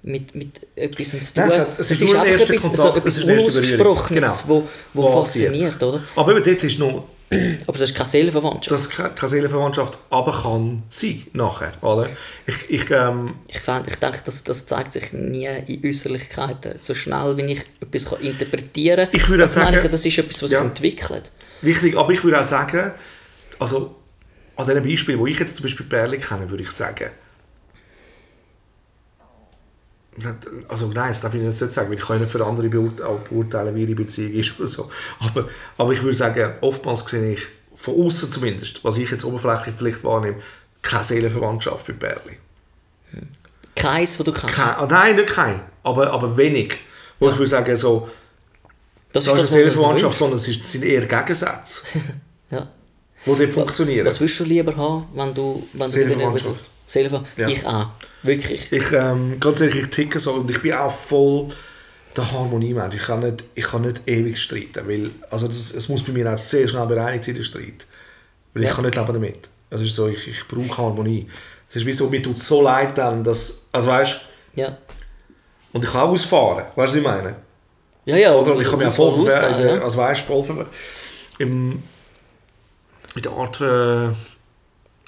mit, 0.03 0.35
mit 0.35 0.59
etwas 0.75 1.09
zu 1.11 1.17
tun. 1.17 1.23
Es 1.47 1.57
hat- 1.57 1.79
es 1.79 1.91
ist 1.91 2.01
nur 2.01 2.19
ein 2.21 2.27
erster 2.27 2.53
etwas, 2.53 2.61
Kontakt, 2.61 2.77
so 2.77 2.89
es 2.89 2.97
etwas 2.97 3.17
ist 3.17 3.23
erste 3.27 3.77
Berührung. 3.77 3.97
Unausgesprochenes, 3.97 4.41
Genau. 4.43 4.67
wo, 4.93 5.01
wo 5.01 5.11
fasziniert, 5.23 5.81
oder? 5.83 6.03
Aber 6.15 6.31
eben 6.35 6.43
dort 6.43 6.63
ist 6.63 6.79
noch, 6.79 7.07
Aber 7.67 7.79
das 7.79 7.89
ist 7.89 7.95
keine 7.95 8.09
Seelenverwandtschaft. 8.09 8.71
dass 8.71 8.89
keine 8.89 9.09
keine 9.11 9.27
Seelenverwandtschaft 9.29 9.97
aber 10.11 10.31
kann 10.43 10.83
sein, 10.89 11.23
nachher, 11.33 11.71
oder? 11.81 12.09
Ich, 12.45 12.69
ich, 12.69 12.91
ähm, 12.91 13.35
Ich, 13.47 13.59
fänd, 13.59 13.87
ich 13.87 13.95
denke, 13.95 14.19
das, 14.25 14.43
das 14.43 14.65
zeigt 14.67 14.93
sich 14.93 15.13
nie 15.13 15.47
in 15.67 15.81
Äußerlichkeiten. 15.83 16.75
So 16.79 16.93
schnell, 16.93 17.35
wie 17.37 17.53
ich 17.53 17.61
etwas 17.81 18.05
kann 18.05 18.19
interpretieren 18.21 19.07
kann, 19.09 19.15
Ich 19.19 19.27
würde 19.29 19.43
das, 19.43 19.55
meine 19.55 19.71
sagen- 19.77 19.85
ich, 19.85 19.91
das 19.91 20.05
ist 20.05 20.17
etwas, 20.19 20.43
was 20.43 20.51
Ja. 20.51 20.59
sich 20.59 20.67
entwickelt. 20.67 21.31
Wichtig, 21.61 21.97
aber 21.97 22.11
ich 22.11 22.23
würde 22.23 22.39
auch 22.39 22.43
sagen, 22.43 22.91
also 23.57 23.95
an 24.55 24.67
diesem 24.67 24.83
Beispiel, 24.83 25.17
wo 25.17 25.25
ich 25.25 25.39
jetzt 25.39 25.55
zum 25.55 25.63
Beispiel 25.63 25.85
Perle 25.87 26.17
kenne, 26.19 26.47
würde 26.49 26.61
ich 26.63 26.71
sagen, 26.71 27.09
also 30.67 30.87
nein, 30.87 31.09
das 31.09 31.21
darf 31.21 31.33
ich 31.33 31.41
jetzt 31.41 31.61
nicht 31.61 31.73
sagen, 31.73 31.89
weil 31.89 31.97
ich 31.97 32.03
kann 32.05 32.17
ja 32.17 32.23
nicht 32.23 32.31
für 32.31 32.45
andere 32.45 32.69
beurteilen, 32.69 33.75
wie 33.75 33.81
ihre 33.83 33.95
Beziehung 33.95 34.33
ist 34.33 34.57
oder 34.59 34.67
so. 34.67 34.89
Aber, 35.19 35.47
aber 35.77 35.91
ich 35.93 36.01
würde 36.03 36.15
sagen, 36.15 36.53
oftmals 36.61 37.05
sehe 37.05 37.33
ich, 37.33 37.39
von 37.75 37.99
außen 38.05 38.29
zumindest, 38.31 38.83
was 38.83 38.97
ich 38.97 39.09
jetzt 39.09 39.25
oberflächlich 39.25 39.75
vielleicht 39.77 40.03
wahrnehme, 40.03 40.37
keine 40.81 41.03
Seelenverwandtschaft 41.03 41.87
bei 41.87 41.93
Perle. 41.93 42.37
Keins, 43.75 44.19
wo 44.19 44.23
du 44.23 44.31
kannst. 44.31 44.55
Kein, 44.55 44.75
ah, 44.75 44.87
nein, 44.89 45.15
nicht 45.15 45.27
kein, 45.29 45.61
aber, 45.83 46.11
aber 46.11 46.37
wenig. 46.37 46.75
Wo 47.19 47.29
ich 47.29 47.37
würde 47.37 47.47
sagen, 47.47 47.75
so, 47.75 48.09
Das 49.11 49.23
das 49.25 49.25
ist 49.25 49.29
eine 49.31 49.39
was 49.39 49.45
ich 49.47 49.51
Seelenverwandtschaft, 49.55 50.17
sondern 50.17 50.37
es 50.37 50.47
ist- 50.47 50.65
sind 50.71 50.83
eher 50.83 51.05
Gegensätze, 51.05 51.81
Ja. 52.51 52.67
die 53.25 53.35
dort 53.35 53.53
funktionieren. 53.53 54.05
Was 54.05 54.19
würdest 54.19 54.39
du 54.39 54.43
lieber 54.43 54.75
haben, 54.75 55.07
wenn 55.15 55.33
du... 55.33 55.67
Wenn 55.73 55.87
du 55.87 55.89
Seelenverwandtschaft. 55.93 56.55
nicht- 56.55 56.69
Seelenverwandtschaft? 56.87 57.37
Ja. 57.39 57.47
Ich 57.47 57.65
auch. 57.65 57.87
Wirklich. 58.23 58.71
Ich, 58.71 58.91
ähm, 58.91 59.39
ganz 59.39 59.59
ehrlich, 59.61 59.75
ich 59.83 59.87
ticke 59.89 60.19
so 60.19 60.33
und 60.33 60.49
ich 60.51 60.61
bin 60.61 60.73
auch 60.73 60.91
voll 60.93 61.49
der 62.15 62.31
Harmoniemensch. 62.31 62.95
Ich 62.95 63.03
kann 63.03 63.19
nicht, 63.21 63.43
ich 63.55 63.63
kann 63.65 63.81
nicht 63.81 64.01
ewig 64.07 64.37
streiten, 64.39 64.87
weil 64.87 65.09
also 65.29 65.47
das, 65.47 65.73
es 65.73 65.89
muss 65.89 66.03
bei 66.03 66.11
mir 66.13 66.31
auch 66.31 66.37
sehr 66.37 66.67
schnell 66.67 66.85
bereinigt 66.85 67.23
sein, 67.23 67.35
der 67.35 67.43
Streit. 67.43 67.85
Weil 68.53 68.63
ich 68.63 68.69
Ja. 68.69 68.75
kann 68.75 68.85
nicht 68.85 68.95
leben 68.95 69.13
damit. 69.13 69.49
Es 69.69 69.81
ist 69.81 69.95
so, 69.95 70.07
ich, 70.07 70.27
ich 70.27 70.47
brauche 70.47 70.77
Harmonie. 70.77 71.27
Es 71.69 71.77
ist 71.77 71.85
wie 71.87 71.93
so, 71.93 72.07
mir 72.09 72.21
tut 72.21 72.37
es 72.37 72.47
so 72.47 72.61
leid 72.61 72.95
dann, 72.97 73.23
dass, 73.23 73.67
also 73.71 73.87
weißt 73.87 74.21
Ja. 74.55 74.77
und 75.73 75.83
ich 75.83 75.91
kann 75.91 76.01
auch 76.01 76.09
ausfahren, 76.09 76.65
weißt 76.75 76.75
du, 76.75 76.81
was 76.81 76.95
ich 76.95 77.01
meine? 77.03 77.35
Ja, 78.05 78.15
ja. 78.17 78.33
Oder? 78.35 78.53
Und 78.53 78.61
ich 78.61 78.69
kann 78.69 78.77
mich 78.77 78.87
auch 78.87 78.93
voll, 78.93 79.11
ausgeben, 79.11 79.29
ver- 79.31 79.75
ja. 79.77 79.81
also 79.81 79.97
weißt, 79.97 80.21
voll 80.21 80.43
ver 80.43 80.67
im, 81.39 81.81
in 83.15 83.21
der 83.23 83.31
Art, 83.31 83.59
äh, 83.61 84.13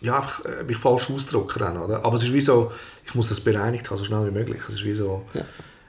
ja, 0.01 0.17
einfach 0.17 0.43
äh, 0.45 0.63
mich 0.63 0.77
falsch 0.77 1.09
ausdrücken 1.09 1.59
dann, 1.59 1.77
oder? 1.77 2.03
Aber 2.03 2.15
es 2.15 2.23
ist 2.23 2.33
wie 2.33 2.41
so, 2.41 2.71
ich 3.05 3.15
muss 3.15 3.29
das 3.29 3.39
bereinigt 3.39 3.89
haben, 3.89 3.97
so 3.97 4.03
schnell 4.03 4.25
wie 4.27 4.31
möglich. 4.31 4.61
Es 4.67 4.75
ist 4.75 4.83
wie 4.83 4.93
so, 4.93 5.23
Ja. 5.33 5.45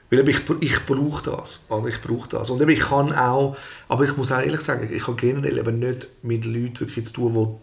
weil 0.09 0.27
ich, 0.29 0.39
ich 0.61 0.85
brauche 0.85 1.23
das, 1.29 1.65
oder? 1.69 1.87
Ich 1.89 2.01
brauche 2.01 2.29
das. 2.29 2.49
Und 2.49 2.67
ich 2.69 2.79
kann 2.79 3.13
auch, 3.13 3.57
aber 3.89 4.05
ich 4.05 4.15
muss 4.15 4.31
auch 4.31 4.39
ehrlich 4.39 4.61
sagen, 4.61 4.89
ich 4.91 5.07
habe 5.07 5.17
generell 5.17 5.57
eben 5.57 5.79
nicht 5.79 6.07
mit 6.23 6.45
Leuten 6.45 6.79
wirklich 6.79 7.05
zu 7.07 7.13
tun, 7.13 7.59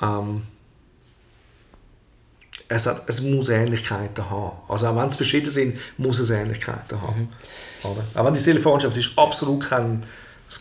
die, 0.00 0.04
ähm, 0.04 0.42
es, 2.68 2.86
hat, 2.86 3.02
es 3.06 3.20
muss 3.20 3.48
Ähnlichkeiten 3.48 4.28
haben. 4.30 4.56
Also 4.68 4.86
auch 4.88 4.96
wenn 4.96 5.08
es 5.08 5.16
verschieden 5.16 5.50
sind, 5.50 5.78
muss 5.98 6.18
es 6.18 6.30
Ähnlichkeiten 6.30 7.00
haben. 7.00 7.28
Oder? 7.82 8.02
Auch 8.14 8.24
wenn 8.26 8.34
die 8.34 8.40
Telefonschrift 8.40 8.96
ist 8.96 9.10
absolut 9.18 9.62
kein, 9.68 10.04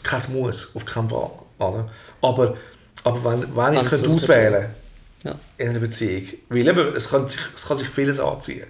kein 0.04 0.34
Muss, 0.34 0.76
auf 0.76 0.86
keinen 0.86 1.10
Fall. 1.10 1.32
Oder? 1.60 1.90
Aber, 2.22 2.56
aber 3.04 3.24
wenn, 3.24 3.56
wenn 3.56 3.74
ich 3.76 3.92
es 3.92 4.04
auswählen 4.04 4.54
könnte. 4.54 4.81
Ja. 5.24 5.40
in 5.58 5.70
einer 5.70 5.80
Beziehung, 5.80 6.24
weil 6.50 6.68
eben, 6.68 6.96
es, 6.96 7.10
kann 7.10 7.30
sich, 7.30 7.42
es 7.56 7.68
kann 7.68 7.78
sich 7.78 7.88
vieles 7.88 8.20
anziehen. 8.20 8.66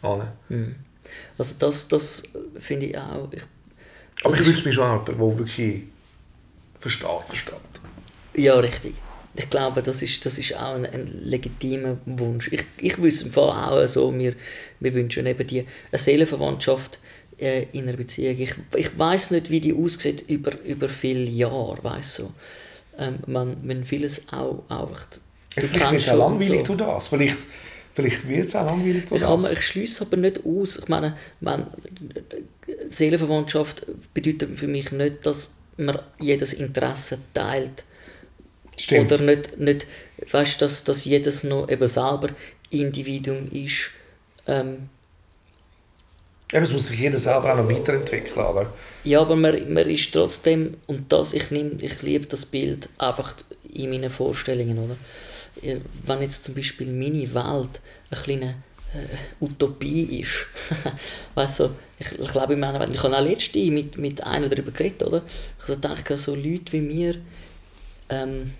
Oder? 0.00 0.32
Also 1.38 1.54
das, 1.58 1.88
das 1.88 2.22
finde 2.58 2.86
ich 2.86 2.96
auch. 2.96 3.28
Ich, 3.32 3.42
Aber 4.22 4.34
ich 4.34 4.46
wünsche 4.46 4.68
mir 4.68 4.72
schon 4.72 4.84
jemanden, 4.84 5.18
der 5.18 5.38
wirklich 5.38 5.82
versteht, 6.80 7.08
versteht. 7.28 7.54
Ja, 8.34 8.54
richtig. 8.56 8.94
Ich 9.34 9.50
glaube, 9.50 9.82
das 9.82 10.02
ist, 10.02 10.24
das 10.24 10.38
ist 10.38 10.54
auch 10.54 10.74
ein, 10.76 10.86
ein 10.86 11.06
legitimer 11.24 11.98
Wunsch. 12.06 12.50
Ich, 12.52 12.64
ich 12.80 12.98
wüsste 13.02 13.26
im 13.26 13.32
Fall 13.32 13.50
auch 13.50 13.86
so, 13.86 14.16
wir, 14.16 14.34
wir 14.80 14.94
wünschen 14.94 15.26
eben 15.26 15.46
die, 15.46 15.66
eine 15.90 15.98
Seelenverwandtschaft 15.98 16.98
äh, 17.38 17.66
in 17.72 17.88
einer 17.88 17.96
Beziehung. 17.96 18.38
Ich, 18.38 18.54
ich 18.76 18.98
weiß 18.98 19.32
nicht, 19.32 19.50
wie 19.50 19.60
die 19.60 19.74
aussieht 19.74 20.24
über, 20.28 20.58
über 20.62 20.88
viele 20.88 21.28
Jahre, 21.28 21.82
weißt 21.82 22.20
du. 22.20 22.32
Ähm, 22.98 23.18
man, 23.26 23.56
wenn 23.68 23.84
vieles 23.84 24.32
auch 24.32 24.62
einfach... 24.68 25.06
Vielleicht 25.56 25.74
wird 25.74 25.90
kennst 25.90 26.06
es 26.06 26.12
auch 26.12 26.18
langweilig 26.18 26.66
so. 26.66 26.74
durch 26.74 26.78
das. 26.78 27.08
Vielleicht, 27.08 27.38
vielleicht 27.94 28.28
wird 28.28 28.48
es 28.48 28.56
auch 28.56 28.66
langweilig 28.66 29.06
durch 29.06 29.20
Ich, 29.20 29.26
das. 29.26 29.50
ich 29.50 29.62
schließe 29.62 30.06
aber 30.06 30.16
nicht 30.16 30.40
aus. 30.44 30.76
Ich 30.78 30.88
meine, 30.88 31.16
wenn, 31.40 31.66
Seelenverwandtschaft 32.88 33.86
bedeutet 34.14 34.58
für 34.58 34.66
mich 34.68 34.92
nicht, 34.92 35.26
dass 35.26 35.56
man 35.76 35.98
jedes 36.20 36.52
Interesse 36.52 37.18
teilt. 37.34 37.84
Stimmt. 38.78 39.12
Oder 39.12 39.22
nicht, 39.22 39.58
nicht 39.58 39.86
weißt, 40.30 40.60
dass, 40.60 40.84
dass 40.84 41.04
jedes 41.04 41.44
noch 41.44 41.68
eben 41.68 41.88
selber 41.88 42.28
Individuum 42.70 43.50
ist. 43.52 43.90
Ähm, 44.46 44.88
Eben, 46.52 46.62
es 46.62 46.72
muss 46.72 46.86
sich 46.86 47.00
jeder 47.00 47.18
selber 47.18 47.52
auch 47.52 47.56
noch 47.56 47.68
weiterentwickeln. 47.68 48.46
Oder? 48.46 48.72
ja, 49.02 49.20
aber 49.20 49.34
man, 49.34 49.72
man 49.72 49.90
ist 49.90 50.12
trotzdem, 50.12 50.76
und 50.86 51.12
das, 51.12 51.32
ich, 51.32 51.50
nehm, 51.50 51.78
ich 51.80 52.02
liebe 52.02 52.26
das 52.26 52.46
Bild 52.46 52.88
einfach 52.98 53.34
in 53.72 53.90
meinen 53.90 54.10
Vorstellungen, 54.10 54.78
oder? 54.78 54.96
Ja, 55.62 55.76
Wenn 56.04 56.22
jetzt 56.22 56.44
zum 56.44 56.54
Beispiel 56.54 56.92
meine 56.92 57.34
Welt 57.34 57.80
eine 58.10 58.20
kleine 58.22 58.54
äh, 58.94 59.44
Utopie 59.44 60.20
ist, 60.20 60.46
weißt 61.34 61.60
du, 61.60 61.70
ich, 61.98 62.12
ich 62.12 62.28
glaube 62.28 62.54
in 62.54 62.60
meiner 62.60 62.78
Welt, 62.80 62.92
ich 62.92 63.02
habe 63.02 63.16
auch 63.16 63.22
letztens 63.22 63.70
mit, 63.70 63.98
mit 63.98 64.22
einem 64.22 64.50
darüber 64.50 64.70
geredet, 64.70 65.02
oder? 65.02 65.22
Ich 65.58 65.68
habe 65.68 65.74
gedacht, 65.74 66.18
so 66.18 66.34
Leute 66.34 66.72
wie 66.72 66.80
mir, 66.80 67.16
ähm, 68.08 68.52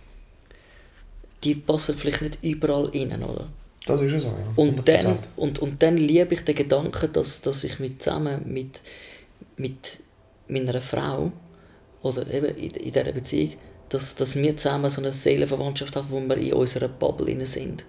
die 1.44 1.54
passen 1.54 1.96
vielleicht 1.96 2.22
nicht 2.22 2.38
überall 2.42 2.86
rein, 2.86 3.22
oder? 3.22 3.48
Das 3.86 4.00
ist 4.00 4.12
ja 4.12 4.18
so, 4.18 4.28
ja. 4.28 4.52
Und 4.56 4.88
dann, 4.88 5.06
100%. 5.06 5.16
und, 5.36 5.58
und 5.60 5.82
dann 5.82 5.96
liebe 5.96 6.34
ich 6.34 6.44
den 6.44 6.56
Gedanken, 6.56 7.12
dass, 7.12 7.40
dass 7.40 7.62
ich 7.62 7.78
mit, 7.78 8.02
zusammen 8.02 8.40
mit, 8.46 8.80
mit 9.56 10.00
meiner 10.48 10.80
Frau 10.80 11.30
oder 12.02 12.26
eben 12.32 12.56
in, 12.56 12.70
in 12.70 12.92
dieser 12.92 13.12
Beziehung, 13.12 13.52
dass, 13.88 14.14
dass 14.16 14.34
wir 14.36 14.56
zusammen 14.56 14.90
so 14.90 15.00
eine 15.00 15.12
Seelenverwandtschaft 15.12 15.94
haben, 15.96 16.06
wo 16.10 16.20
wir 16.20 16.36
in 16.36 16.52
unserer 16.54 16.88
Bubble 16.88 17.46
sind. 17.46 17.84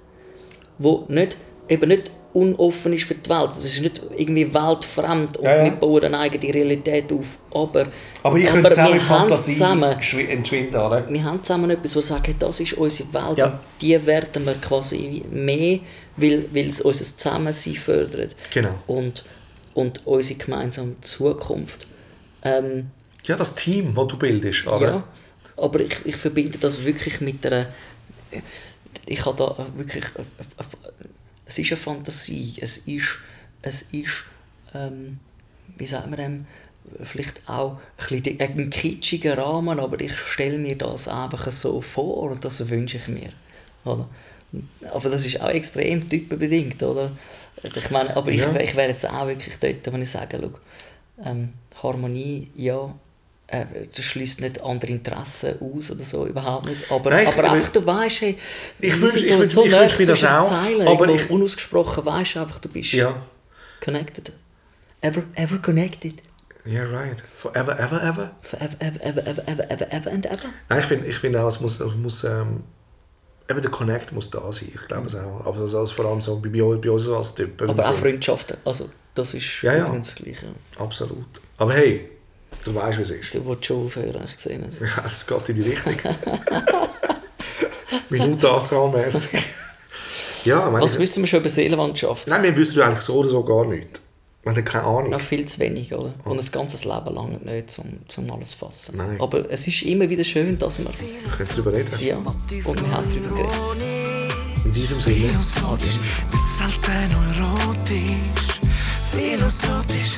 Wo 0.78 1.06
nicht, 1.08 1.38
eben 1.70 1.88
nicht 1.90 2.12
unoffen 2.34 2.94
ist 2.94 3.06
für 3.06 3.16
die 3.16 3.28
Welt. 3.32 3.48
Das 3.48 3.66
ist 3.66 3.82
nicht 3.82 4.00
irgendwie 4.16 4.54
weltfremd 4.54 5.38
und 5.38 5.44
Ja, 5.46 5.58
ja. 5.58 5.64
wir 5.66 5.72
bauen 5.72 6.04
eine 6.04 6.20
eigene 6.20 6.54
Realität 6.54 7.12
auf. 7.12 7.40
Aber, 7.52 7.88
Aber 8.22 8.38
ich 8.38 8.46
könnte 8.46 8.70
zusammen 8.70 8.88
wir 8.90 8.94
mit 8.96 9.10
haben 9.10 9.20
Fantasie 9.30 9.54
zusammen- 9.54 10.00
schwi- 10.02 10.28
entschwinden, 10.28 10.76
oder? 10.76 11.10
wir 11.10 11.24
haben 11.24 11.44
zusammen 11.44 11.72
etwas, 11.72 11.96
wo 11.96 12.02
sagen, 12.02 12.36
das 12.38 12.60
ist 12.60 12.74
unsere 12.74 13.12
Welt 13.14 13.38
Ja. 13.40 13.46
und 13.48 13.54
die 13.82 14.06
werden 14.06 14.46
wir 14.46 14.54
quasi 14.56 15.24
mehr, 15.32 15.80
weil, 16.16 16.46
weil 16.54 16.68
es 16.70 16.82
unser 16.82 17.06
Zusammensein 17.06 17.74
fördert 17.74 18.36
Genau. 18.54 18.76
und, 18.86 19.26
und 19.74 20.06
unsere 20.06 20.38
gemeinsame 20.38 21.00
Zukunft. 21.02 21.88
Ähm, 22.44 22.92
Ja, 23.24 23.36
das 23.36 23.56
Team, 23.56 23.96
das 23.96 24.08
du 24.10 24.18
bildest, 24.18 24.68
oder? 24.68 24.88
ja, 24.88 25.04
aber 25.58 25.82
ich, 25.82 26.06
ich 26.06 26.16
verbinde 26.16 26.58
das 26.58 26.84
wirklich 26.84 27.22
mit 27.22 27.46
einer... 27.46 27.68
Ich 29.06 29.26
habe 29.26 29.38
da 29.38 29.68
wirklich... 29.76 30.06
Es 31.46 31.58
ist 31.60 31.72
eine 31.72 31.78
Fantasie, 31.78 32.56
es 32.62 32.78
ist... 32.78 33.18
Es 33.62 33.82
ist 33.92 34.24
ähm, 34.74 35.20
wie 35.78 35.86
sagt 35.86 36.08
man 36.08 36.18
dem? 36.18 36.46
Vielleicht 37.04 37.50
auch 37.50 37.80
ein, 37.98 38.22
bisschen 38.22 38.40
ein 38.40 38.70
kitschiger 38.70 39.38
Rahmen, 39.38 39.80
aber 39.80 40.00
ich 40.00 40.16
stelle 40.16 40.58
mir 40.58 40.78
das 40.78 41.10
einfach 41.10 41.52
so 41.52 41.82
vor 41.82 42.32
und 42.32 42.46
das 42.46 42.70
wünsche 42.70 42.98
ich 42.98 43.08
mir. 43.10 43.30
Oder? 43.84 44.08
Aber 44.94 45.10
das 45.10 45.26
ist 45.26 45.42
auch 45.42 45.50
extrem 45.50 46.08
typenbedingt, 46.10 46.82
oder? 46.82 47.12
Ich 47.62 47.92
meine, 47.92 48.16
aber 48.16 48.32
ich, 48.32 48.40
Ja. 48.40 48.56
ich 48.58 48.76
wäre 48.78 48.88
jetzt 48.88 49.10
auch 49.10 49.28
wirklich 49.28 49.58
dort, 49.58 49.92
wenn 49.94 50.02
ich 50.02 50.10
sage, 50.10 50.40
schau, 50.42 51.26
ähm, 51.30 51.54
Harmonie, 51.84 52.50
ja, 52.56 52.94
äh, 53.48 53.66
das 53.96 54.04
schließt 54.06 54.42
nicht 54.42 54.62
andere 54.64 54.92
Interessen 54.92 55.56
aus 55.62 55.92
oder 55.92 56.04
so, 56.04 56.26
überhaupt 56.28 56.66
nicht. 56.68 56.92
Aber, 56.92 57.10
Nein, 57.10 57.28
aber 57.28 57.52
einfach, 57.52 57.70
du 57.70 57.86
weißt, 57.86 58.22
hey, 58.22 58.38
Ich 58.80 58.94
wir 58.94 59.08
wünsch- 59.08 59.12
sind 59.14 59.26
ich 59.26 59.32
wünsch- 59.34 59.44
so 59.54 59.66
ich 59.66 59.72
wünsch 59.72 60.00
mir 60.00 60.06
das 60.06 60.24
auch, 60.24 60.50
Zeilen, 60.50 60.88
aber 60.88 61.08
ich- 61.10 61.30
unausgesprochen 61.30 62.06
weißt 62.06 62.38
einfach, 62.38 62.60
du 62.60 62.70
bist 62.70 62.92
Ja. 62.94 63.16
connected. 63.84 64.32
Ever, 65.02 65.24
ever 65.36 65.58
connected. 65.60 66.22
Yeah, 66.66 66.84
right. 66.84 67.24
Forever, 67.38 67.80
ever, 67.80 68.04
ever. 68.04 68.32
Forever, 68.42 68.76
ever, 68.80 69.02
ever, 69.06 69.22
ever, 69.28 69.48
ever, 69.48 69.72
ever, 69.72 69.94
ever 69.94 70.12
and 70.12 70.26
ever. 70.26 70.50
Nein, 70.68 70.80
ich 70.80 70.86
finde 70.86 71.08
ich 71.08 71.18
find 71.18 71.38
auch, 71.38 71.48
es 71.48 71.62
muss, 71.62 71.80
es 71.80 71.96
muss 71.96 72.24
ähm, 72.26 72.64
eben 73.50 73.62
der 73.62 73.72
Connect 73.72 74.12
muss 74.12 74.30
da 74.30 74.52
sein. 74.52 74.70
Ich 74.76 74.88
glaube 74.90 75.08
es 75.08 75.16
auch. 75.16 75.46
Aber 75.46 75.62
das 75.62 75.74
ist 75.74 75.92
vor 75.94 76.06
allem 76.06 76.22
so 76.22 76.38
bei, 76.42 76.50
bei, 76.50 76.92
uns 76.92 77.08
als 77.08 77.34
Typen. 77.36 77.70
Aber 77.70 77.88
auch 77.88 77.94
Freundschaften, 77.94 78.58
also 78.66 78.90
das 79.16 79.34
ist 79.34 79.62
Ja, 79.62 79.78
ja. 79.78 79.88
das 79.96 80.16
Gleiche. 80.16 80.48
Absolut. 80.78 81.26
Aber 81.58 81.74
hey, 81.74 82.10
du 82.66 82.76
weißt, 82.76 82.98
wie 83.00 83.04
es 83.04 83.12
ist. 83.12 83.34
Du 83.34 83.46
willst 83.46 83.66
schon 83.66 83.86
aufhören, 83.86 84.22
ich 84.26 84.36
gesehen. 84.36 84.64
Also. 84.64 84.84
Ja, 84.86 85.04
es 85.12 85.26
geht 85.26 85.50
in 85.50 85.56
die 85.56 85.62
Richtung. 85.70 85.96
Minutenanzahlmäßig. 88.10 89.40
ja, 90.46 90.66
ich 90.66 90.72
meine, 90.72 90.82
Was 90.84 90.98
wissen 90.98 91.22
wir 91.24 91.28
schon 91.28 91.42
über 91.42 91.50
Seelenwandschaft? 91.50 92.28
Nein, 92.28 92.44
wir 92.44 92.56
wissen 92.56 92.82
eigentlich 92.82 93.02
so 93.02 93.16
oder 93.16 93.28
so 93.30 93.44
gar 93.44 93.66
nichts. 93.66 94.00
Wir 94.44 94.54
haben 94.56 94.64
keine 94.64 94.86
Ahnung. 94.86 95.10
Noch 95.10 95.20
viel 95.20 95.46
zu 95.46 95.60
wenig, 95.60 95.94
oder? 95.94 96.14
Und 96.24 96.40
ein 96.40 96.52
ganzes 96.52 96.86
Leben 96.86 97.14
lang 97.14 97.42
nicht, 97.44 97.78
um, 97.80 98.00
um 98.16 98.32
alles 98.32 98.52
zu 98.52 98.60
fassen. 98.60 98.96
Nein. 98.96 99.20
Aber 99.20 99.44
es 99.52 99.68
ist 99.68 99.82
immer 99.82 100.10
wieder 100.10 100.24
schön, 100.24 100.58
dass 100.58 100.80
wir... 100.80 100.86
Wir 100.86 101.32
können 101.36 101.50
darüber 101.50 101.74
reden. 101.74 101.92
Ja, 102.00 102.16
und 102.18 102.82
wir 102.82 102.92
haben 102.92 103.10
darüber 103.10 103.36
geredet. 103.36 103.54
In 104.64 104.72
diesem 104.74 105.02
Sinne. 105.02 105.16
Philosophisch, 105.18 106.00
mit 106.32 106.40
selten 106.58 107.12
erotisch. 107.12 108.60
Philosophisch, 109.12 110.18